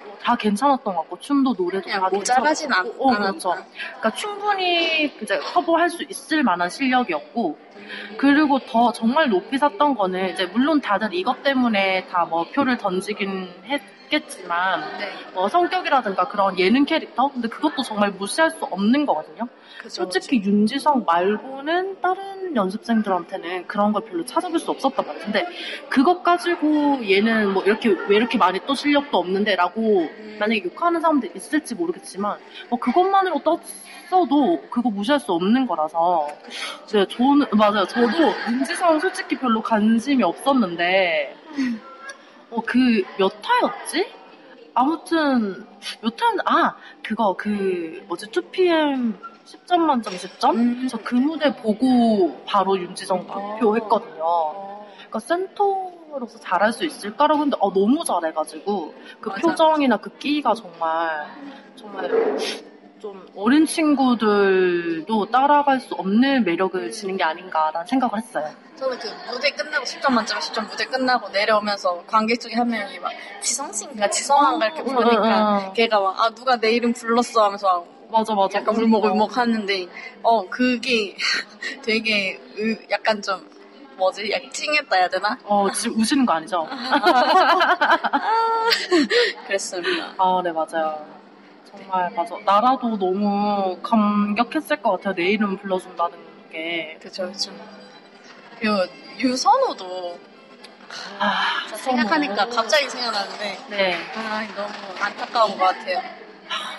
뭐다 0.05 0.37
괜찮았던 0.37 0.95
것 0.95 1.01
같고 1.03 1.19
춤도 1.19 1.55
노래도 1.57 1.89
다 1.89 2.09
모자라진 2.11 2.73
않- 2.73 2.83
괜찮았고. 2.85 3.11
어. 3.11 3.17
그렇죠. 3.17 3.51
그러니까 3.51 4.11
충분히 4.15 5.05
이제 5.23 5.39
커버할 5.39 5.89
수 5.91 6.03
있을 6.05 6.43
만한 6.43 6.69
실력이었고 6.71 7.59
그리고 8.17 8.59
더 8.61 8.93
정말 8.93 9.29
높이 9.29 9.57
샀던 9.59 9.95
거는 9.95 10.31
이제 10.33 10.47
물론 10.47 10.81
다들 10.81 11.13
이것 11.15 11.43
때문에 11.43 12.07
다 12.07 12.25
뭐 12.25 12.45
표를 12.55 12.79
던지긴 12.79 13.49
했 13.67 13.81
겠지만 14.09 14.81
네. 14.99 15.11
뭐 15.35 15.49
성격이라든가 15.49 16.29
그런 16.29 16.59
예능 16.59 16.85
캐릭터 16.85 17.29
근데 17.29 17.49
그것도 17.49 17.83
정말 17.83 18.11
무시할 18.11 18.51
수 18.51 18.65
없는 18.65 19.07
거거든요. 19.07 19.49
그죠, 19.79 20.05
솔직히 20.05 20.43
윤지성 20.43 21.05
말고는 21.07 22.01
다른 22.01 22.57
연습생들한테는 22.57 23.67
그런 23.67 23.93
걸 23.93 24.03
별로 24.05 24.25
찾아볼 24.25 24.59
수 24.59 24.71
없었단 24.71 25.07
말이에요. 25.07 25.25
근데 25.25 25.47
그것 25.89 26.23
가지고 26.23 27.01
얘는 27.09 27.53
뭐 27.53 27.63
이렇게 27.65 27.91
왜 28.09 28.17
이렇게 28.17 28.39
많이 28.39 28.61
또 28.67 28.75
실력도 28.75 29.19
없는데라고 29.19 29.81
음. 29.81 30.37
만약에 30.39 30.65
욕하는 30.65 31.01
사람들 31.01 31.31
있을지 31.35 31.75
모르겠지만 31.75 32.39
뭐 32.69 32.79
그것만으로 32.79 33.41
떴어도 33.43 34.63
그거 34.71 34.91
무시할 34.91 35.21
수 35.21 35.33
없는 35.33 35.67
거라서 35.67 36.29
네, 36.93 37.07
저는 37.07 37.47
맞아요. 37.53 37.87
저도 37.87 38.33
윤지성 38.51 39.01
솔직히 39.01 39.37
별로 39.37 39.61
관심이 39.61 40.23
없었는데 40.23 41.37
어 42.55 42.61
그 42.63 43.05
몇 43.19 43.33
화였지? 43.43 44.07
아무튼 44.75 45.67
몇 46.01 46.21
화였는데 46.21 46.43
아 46.47 46.77
그거 47.03 47.35
그 47.37 48.03
뭐지 48.09 48.27
2PM 48.31 49.15
10점 49.45 49.79
만점 49.79 50.15
10점? 50.15 50.55
음. 50.57 50.89
저 50.89 50.99
그 50.99 51.15
무대 51.15 51.55
보고 51.57 52.43
바로 52.47 52.79
윤지성 52.79 53.27
발표했거든요. 53.27 54.23
어. 54.23 54.87
그러니까 54.97 55.19
센터로서 55.21 56.39
잘할 56.41 56.73
수 56.73 56.85
있을까라고 56.85 57.41
했는데 57.43 57.57
어, 57.61 57.73
너무 57.73 58.03
잘해가지고 58.05 58.95
그 59.21 59.29
맞아. 59.29 59.41
표정이나 59.43 59.97
그 59.99 60.11
끼가 60.19 60.55
정말 60.55 61.27
정말 61.77 62.09
좀 63.05 63.21
어린 63.37 63.67
친구들도 63.67 65.27
따라갈 65.31 65.79
수 65.79 65.93
없는 65.95 66.43
매력을 66.45 66.91
지닌 66.91 67.19
게 67.19 67.25
아닌가라는 67.25 67.87
생각을 67.87 68.17
했어요. 68.17 68.49
저는 68.77 68.99
그 68.99 69.09
무대 69.31 69.51
끝나고 69.51 69.85
10점 69.85 70.11
만점에 70.11 70.41
10점 70.41 70.67
무대 70.71 70.87
끝나고 70.87 71.29
내려오면서 71.29 72.03
관객 72.07 72.41
중에 72.41 72.55
한 72.55 72.67
명이 72.71 72.99
막 73.01 73.13
지성씨인가 73.43 74.09
지성한가 74.09 74.65
이렇게 74.69 74.83
부르니까 74.85 75.59
응, 75.61 75.67
응. 75.67 75.73
걔가 75.75 76.01
막 76.01 76.15
아 76.19 76.31
누가 76.31 76.57
내 76.57 76.73
이름 76.73 76.95
불렀어 76.95 77.45
하면서 77.45 77.85
맞아 78.11 78.35
맞아. 78.35 78.61
약간 78.61 78.75
울먹울먹 78.75 79.37
하는데 79.37 79.87
어 80.23 80.49
그게 80.49 81.15
되게 81.85 82.41
으- 82.57 82.87
약간 82.91 83.21
좀 83.21 83.47
뭐지 83.99 84.31
약간 84.33 84.51
찡했다 84.51 84.97
해야 84.97 85.09
되나? 85.11 85.39
어 85.45 85.71
지금 85.73 86.01
우시는 86.01 86.25
거 86.25 86.33
아니죠? 86.33 86.67
그랬습니다. 89.47 90.15
아 90.17 90.41
네 90.43 90.53
맞아요. 90.53 91.05
정말 91.79 92.11
맞아. 92.15 92.37
나라도 92.45 92.97
너무 92.99 93.79
감격했을 93.83 94.77
것 94.83 94.93
같아요. 94.93 95.15
내 95.15 95.25
이름 95.31 95.57
불러준다는 95.57 96.19
게. 96.51 96.99
그쵸 97.01 97.31
그쵸. 97.31 97.53
그리고 98.59 98.77
유선호도 99.19 100.19
아, 101.19 101.67
저 101.69 101.77
생각하니까 101.77 102.47
갑자기 102.49 102.89
생각나는데 102.89 103.59
네 103.71 103.95
아 104.17 104.47
너무 104.55 104.73
안타까운 105.01 105.59
것 105.59 105.65
같아요. 105.65 105.99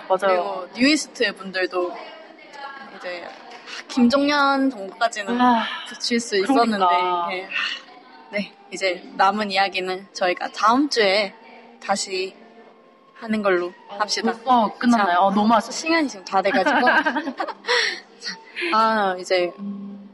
맞아요. 0.08 0.18
그리고 0.20 0.68
뉴이스트 0.76 1.34
분들도 1.36 1.96
이제 2.98 3.28
김종현 3.90 4.70
정도까지는 4.70 5.40
아, 5.42 5.66
붙일 5.90 6.20
수 6.20 6.38
있었는데 6.38 6.78
그러니까. 6.78 7.28
예. 7.34 7.50
네 8.30 8.54
이제 8.72 9.04
남은 9.16 9.52
이야기는 9.52 10.08
저희가 10.14 10.50
다음 10.50 10.90
주에 10.90 11.34
다시 11.84 12.34
하는 13.20 13.42
걸로 13.42 13.74
합시다. 13.88 14.32
벌써 14.34 14.78
끝났나요? 14.78 15.20
어, 15.20 15.32
너무 15.34 15.54
아쉽 15.54 15.72
시간이 15.72 16.08
지금 16.08 16.26
다 16.26 16.42
돼가지고 16.42 16.78
아 18.74 19.16
이제 19.20 19.52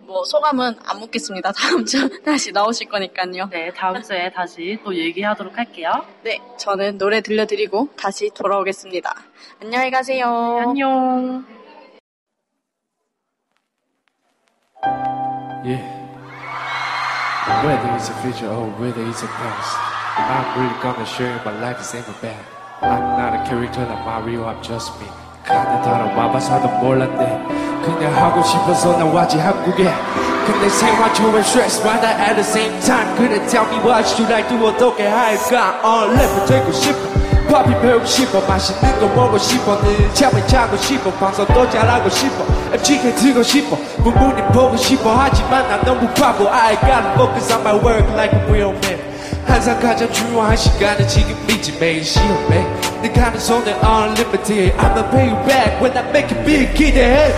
뭐 0.01 0.23
소감은 0.25 0.75
안 0.85 0.99
묻겠습니다. 0.99 1.51
다음 1.51 1.85
주 1.85 2.21
다시 2.23 2.51
나오실 2.51 2.89
거니까요. 2.89 3.47
네, 3.49 3.71
다음 3.73 4.01
주에 4.01 4.31
다시 4.31 4.79
또 4.83 4.95
얘기하도록 4.95 5.57
할게요. 5.57 5.91
네 6.23 6.39
저는 6.57 6.97
노래 6.97 7.21
들려드리고 7.21 7.89
다시 7.97 8.29
돌아오겠습니다. 8.33 9.15
안녕히 9.61 9.89
가세요. 9.89 10.25
안녕. 10.67 11.45
Yeah. 15.63 16.01
Whether 17.63 17.93
it's 17.95 18.09
a 18.09 18.13
future 18.21 18.49
or 18.49 18.67
whether 18.79 19.03
it's 19.05 19.21
a 19.21 19.27
past, 19.27 19.77
I'm 20.17 20.57
really 20.57 20.81
gonna 20.81 21.05
share 21.05 21.39
my 21.45 21.53
life 21.61 21.79
is 21.79 21.93
ever 21.93 22.13
bad. 22.21 22.60
I'm 22.81 23.17
not 23.17 23.33
a 23.35 23.43
character 23.47 23.85
like 23.85 24.03
Mario, 24.05 24.45
I'm 24.45 24.61
just 24.63 24.91
me. 24.99 25.07
가는 25.45 25.81
다른 25.81 26.15
와봐서도 26.15 26.67
몰랐네. 26.67 27.47
그냥 27.85 28.15
하고 28.15 28.43
싶어서 28.43 28.97
나왔지 28.97 29.37
한국에. 29.39 29.91
근데 30.45 30.69
생활 30.69 31.13
좋은 31.13 31.39
stress 31.41 31.85
많아 31.85 32.09
at 32.09 32.35
the 32.35 32.39
same 32.41 32.79
time. 32.81 33.15
그래 33.17 33.45
tell 33.47 33.65
me 33.69 33.77
what 33.85 34.05
should 34.07 34.33
I 34.33 34.41
do 34.47 34.65
어떻게 34.65 35.07
할까? 35.07 35.79
어, 35.83 36.07
랩을 36.07 36.47
되고 36.47 36.71
싶어. 36.71 37.11
커피 37.49 37.69
배우고 37.81 38.05
싶어 38.05 38.39
맛있는 38.47 38.99
거 38.99 39.07
먹고 39.07 39.37
싶어 39.37 39.77
늘 39.81 40.13
잠을 40.13 40.45
자고 40.47 40.77
싶어 40.77 41.11
방송도 41.11 41.69
잘하고 41.69 42.07
싶어 42.09 42.45
MGK 42.71 43.13
들고 43.15 43.43
싶어 43.43 43.75
부모님 44.01 44.47
보고 44.53 44.77
싶어 44.77 45.13
하지만 45.13 45.67
난 45.67 45.81
너무 45.83 46.07
바보 46.13 46.47
I 46.47 46.75
gotta 46.79 47.11
focus 47.15 47.51
on 47.51 47.61
my 47.61 47.73
work 47.75 48.07
like 48.15 48.31
a 48.31 48.45
real 48.49 48.71
man 48.71 49.00
항상 49.47 49.79
가장 49.79 50.11
중요한 50.11 50.55
시간은 50.55 51.07
지금이지 51.07 51.77
매일 51.79 52.03
시험에. 52.03 52.65
내 53.01 53.11
가는 53.11 53.39
손은 53.39 53.67
unlimited 53.83 54.73
I'ma 54.77 55.09
pay 55.11 55.29
you 55.29 55.45
back 55.45 55.81
when 55.81 55.97
I 55.97 56.03
make 56.09 56.35
it 56.37 56.45
big 56.45 56.73
기대해. 56.73 57.33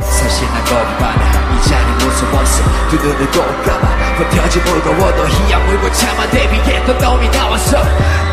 사실 0.00 0.46
난 0.48 0.64
겁이 0.64 1.00
많아 1.00 1.56
이 1.56 1.68
자리 1.68 2.04
무서웠어. 2.04 2.62
두 2.90 2.96
눈을 2.96 3.30
꼭 3.30 3.62
감아. 3.64 4.02
버텨지 4.18 4.58
무거워도 4.60 5.26
희약 5.28 5.64
물고 5.66 5.90
참아. 5.92 6.28
대비했던 6.30 6.98
놈이 6.98 7.28
나왔어. 7.30 7.78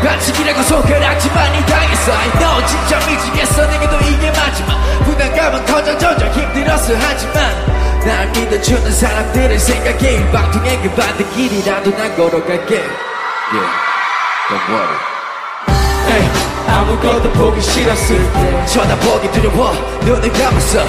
반칙이라고 0.04 0.62
손가락지만 0.62 1.54
이 1.54 1.66
당했어. 1.66 2.12
I 2.12 2.30
know 2.38 2.66
진짜 2.66 2.98
미치겠어. 3.06 3.66
내게도 3.66 3.96
이게 4.00 4.30
마지막. 4.30 4.80
부담감은 5.04 5.64
커져 5.66 5.96
점점 5.98 6.30
힘들었어. 6.32 6.94
하지만 7.00 7.79
날 8.04 8.26
믿어주는 8.32 8.90
사람들을 8.92 9.58
생각해. 9.58 10.10
일방통행 10.12 10.82
그 10.82 10.90
반대 10.94 11.24
길이라도 11.34 11.90
난 11.96 12.16
걸어갈게. 12.16 12.76
Yeah, 13.52 13.70
don't 14.48 14.68
worry. 14.68 14.96
에이, 16.12 16.28
아무것도 16.68 17.30
보기 17.32 17.60
싫었을 17.60 18.32
때 18.32 18.66
쳐다보기 18.66 19.30
두려워. 19.32 19.72
눈을 20.04 20.32
감았어. 20.32 20.80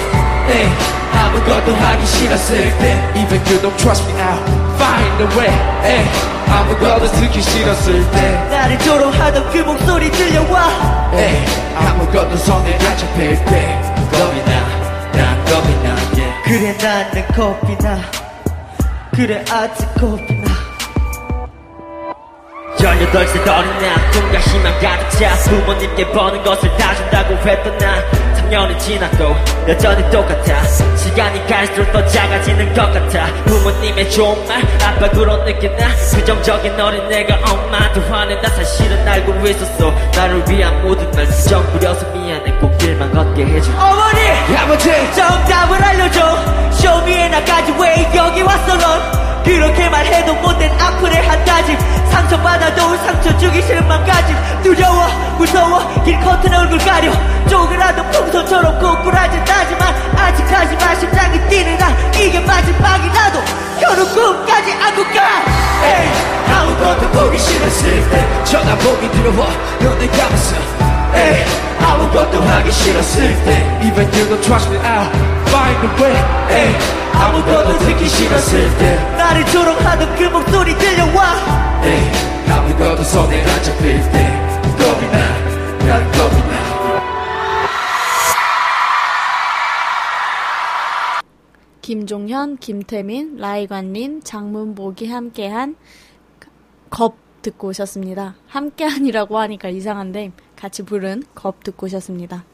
에이, 0.48 0.68
아무것도 1.12 1.74
하기 1.74 2.06
싫었을 2.06 2.78
때 2.78 3.12
Even 3.14 3.40
you 3.46 3.60
don't 3.60 3.76
trust 3.78 4.04
me 4.08 4.14
now 4.18 4.38
Find 4.76 5.22
a 5.22 5.26
way. 5.36 5.52
에이, 5.84 6.06
아무것도 6.50 7.12
듣기 7.12 7.40
싫었을 7.42 8.10
때 8.10 8.48
나를 8.50 8.78
조롱하던 8.80 9.50
그 9.52 9.58
목소리 9.58 10.10
들려와. 10.10 11.10
에이, 11.14 11.44
아무것도 11.76 12.36
손에 12.38 12.74
안 12.74 12.96
잡힐 12.96 13.36
때 13.44 13.80
겁이 14.12 14.44
나. 14.46 14.51
그래 16.52 16.76
나는 16.82 17.26
커피나 17.28 17.98
그래 19.14 19.42
아직 19.50 19.86
커피나 19.94 20.41
18살 22.82 23.46
어린 23.46 23.70
나 23.78 24.10
꿈과 24.10 24.40
희망 24.40 24.80
가득 24.80 25.10
차. 25.10 25.34
부모님께 25.48 26.10
버는 26.10 26.42
것을 26.42 26.68
다 26.76 26.92
준다고 26.96 27.34
했던 27.36 27.78
나 27.78 28.02
3년이 28.34 28.76
지나도 28.80 29.36
여전히 29.68 30.10
똑같아. 30.10 30.64
시간이 30.96 31.46
갈수록 31.46 31.92
더 31.92 32.04
작아지는 32.06 32.74
것 32.74 32.92
같아. 32.92 33.26
부모님의 33.44 34.10
좋은 34.10 34.48
말 34.48 34.60
압박으로 34.82 35.44
느껴나. 35.44 35.94
부정적인 36.12 36.80
어린애가 36.80 37.38
엄마한테 37.52 38.00
화낸다 38.00 38.48
사실은 38.50 39.06
알고 39.06 39.46
있었어. 39.46 39.90
나를 40.16 40.42
위한 40.48 40.82
모든 40.82 41.08
말. 41.12 41.24
수정 41.28 41.64
부려서 41.72 42.04
미안해. 42.08 42.52
꼭 42.58 42.76
길만 42.78 43.12
걷게 43.12 43.44
해줘. 43.46 43.70
어머니! 43.78 44.56
아버지? 44.58 44.90
정답을 45.14 45.82
알려줘. 45.84 46.72
쇼미에 46.72 47.28
나까지 47.28 47.72
왜 47.80 48.10
여기 48.16 48.42
왔어 48.42 48.76
넌 48.76 49.21
그렇게 49.44 49.88
말해도 49.88 50.34
못된 50.34 50.70
악플의 50.80 51.26
한 51.26 51.44
다짐 51.44 51.78
상처받아도 52.10 52.96
상처 52.98 53.36
주기 53.38 53.62
싫은 53.62 53.86
맘가짐 53.86 54.36
두려워 54.62 55.06
무서워 55.38 56.02
길 56.04 56.18
커튼 56.20 56.54
얼굴 56.54 56.78
가려. 56.78 57.12
쪼그라든 57.48 58.10
풍선처럼 58.10 58.78
꼬꾸라진다지만. 58.78 59.94
아직까지만 60.16 61.00
심장이 61.00 61.48
뛰는 61.48 61.78
나 61.78 61.88
이게 62.16 62.38
마지막이라도. 62.40 63.40
결국 63.80 64.14
꿈까지 64.14 64.72
안고 64.72 65.02
가 65.04 65.42
에이 65.84 66.08
아무것도 66.54 67.10
보기 67.10 67.38
싫었을 67.38 68.10
때 68.10 68.44
쳐다보기 68.44 69.10
두려워 69.10 69.48
눈을 69.80 70.10
감았어. 70.12 70.56
에이, 71.14 71.44
아무것도 72.12 72.42
하기 72.42 72.70
싫었을 72.70 73.44
때. 73.44 73.80
Even 73.86 74.04
you 74.12 74.28
don't 74.28 74.42
trust 74.42 74.68
me 74.70 74.76
now 74.76 75.10
Find 75.48 75.80
a 75.82 75.90
way. 75.98 76.16
에이, 76.50 76.74
아무것도 77.14 77.78
듣기 77.78 78.06
싫었을 78.06 78.78
때. 78.78 78.96
나를 79.16 79.46
조롱하던 79.46 80.14
그 80.16 80.24
목소리 80.24 80.76
들려와. 80.76 81.34
에이, 81.82 82.52
아무것도 82.52 83.02
손에 83.02 83.42
안 83.42 83.62
잡힐 83.62 83.96
때. 84.12 84.42
겁이 84.78 85.10
날 85.86 86.12
겁니다 86.12 86.52
김종현, 91.80 92.58
김태민, 92.58 93.38
라이관린, 93.38 94.22
장문복이 94.22 95.08
함께한 95.08 95.76
겁 96.90 97.16
듣고 97.42 97.68
오셨습니다. 97.68 98.36
함께한이라고 98.48 99.38
하니까 99.38 99.68
이상한데 99.68 100.32
같이 100.62 100.84
부른 100.84 101.24
겁 101.34 101.64
듣고 101.64 101.86
오셨습니다. 101.86 102.44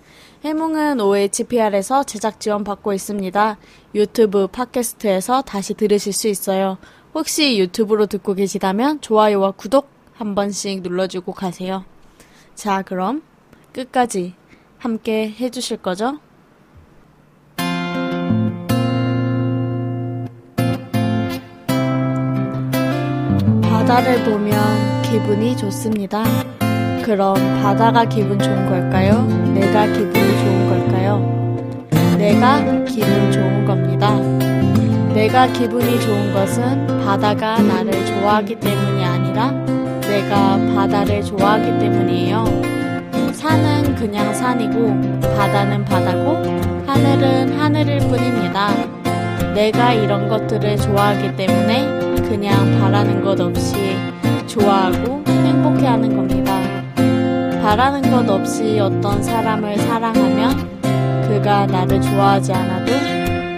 해몽은 0.43 0.99
OHPR에서 0.99 2.05
제작 2.05 2.41
지원 2.41 2.65
받고 2.65 2.95
있습니다. 2.95 3.59
유튜브 3.95 4.47
팟캐스트에서 4.47 5.43
다시 5.43 5.75
들으실 5.75 6.15
수 6.15 6.27
있어요. 6.29 6.79
혹시 7.15 7.59
유튜브로 7.59 8.07
듣고 8.07 8.33
계시다면 8.33 9.03
좋아요와 9.03 9.51
구독 9.51 9.91
한 10.15 10.35
번씩 10.35 10.81
눌러주고 10.81 11.33
가세요. 11.33 11.85
자, 12.55 12.81
그럼 12.81 13.23
끝까지 13.75 14.33
함께 14.79 15.31
해주실 15.39 15.77
거죠? 15.77 16.19
바다를 23.61 24.25
보면 24.25 25.03
기분이 25.03 25.55
좋습니다. 25.59 26.25
그럼 27.09 27.35
바다가 27.63 28.05
기분 28.05 28.39
좋은 28.39 28.67
걸까요? 28.69 29.25
내가 29.55 29.87
기분이 29.87 30.13
좋은 30.13 30.69
걸까요? 30.69 31.89
내가 32.19 32.63
기분 32.85 33.33
좋은 33.33 33.65
겁니다. 33.65 34.15
내가 35.15 35.47
기분이 35.47 35.99
좋은 36.03 36.35
것은 36.35 36.87
바다가 37.07 37.63
나를 37.63 38.05
좋아하기 38.05 38.61
때문이 38.61 39.03
아니라 39.03 39.53
내가 40.03 40.59
바다를 40.75 41.23
좋아하기 41.23 41.79
때문이에요. 41.79 42.45
산은 43.33 43.95
그냥 43.95 44.35
산이고 44.35 45.23
바다는 45.35 45.87
바다고 45.87 46.43
하늘은 46.87 47.59
하늘일 47.59 48.01
뿐입니다. 48.01 48.69
내가 49.55 49.95
이런 49.95 50.29
것들을 50.29 50.77
좋아하기 50.77 51.37
때문에 51.37 51.87
그냥 52.29 52.79
바라는 52.79 53.23
것 53.25 53.41
없이 53.41 53.97
좋아하고 54.47 55.25
행복해 55.27 55.87
하는 55.87 56.15
겁니다. 56.15 56.58
바라는 57.69 58.01
것 58.11 58.27
없이 58.31 58.81
어떤 58.81 59.23
사람을 59.23 59.77
사랑하면 59.77 60.81
그가 61.29 61.66
나를 61.66 62.01
좋아하지 62.01 62.55
않아도 62.55 62.91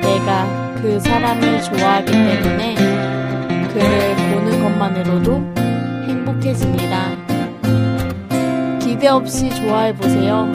내가 0.00 0.74
그 0.82 0.98
사람을 0.98 1.62
좋아하기 1.62 2.10
때문에 2.10 2.74
그를 3.72 4.16
보는 4.16 4.62
것만으로도 4.64 5.54
행복해집니다. 6.08 7.06
기대 8.80 9.06
없이 9.06 9.48
좋아해보세요. 9.48 10.48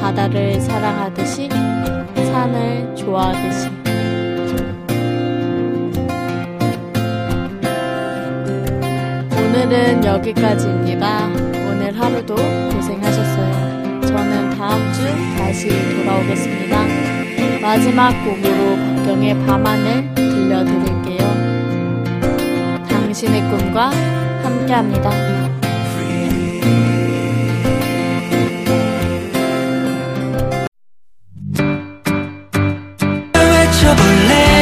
바다를 0.00 0.60
사랑하듯이 0.60 1.48
산을 2.14 2.94
좋아하듯이. 2.94 3.70
오늘은 9.36 10.04
여기까지입니다. 10.04 11.61
하루도 12.02 12.34
고생하셨어요. 12.34 14.00
저는 14.00 14.50
다음 14.58 14.92
주 14.92 15.04
다시 15.38 15.68
돌아오겠습니다. 15.68 16.76
마지막 17.60 18.12
곡으로 18.24 18.76
박경의 18.76 19.46
밤하늘 19.46 20.12
들려드릴게요. 20.16 21.22
당신의 22.88 23.42
꿈과 23.42 23.90
함께합니다. 24.42 25.10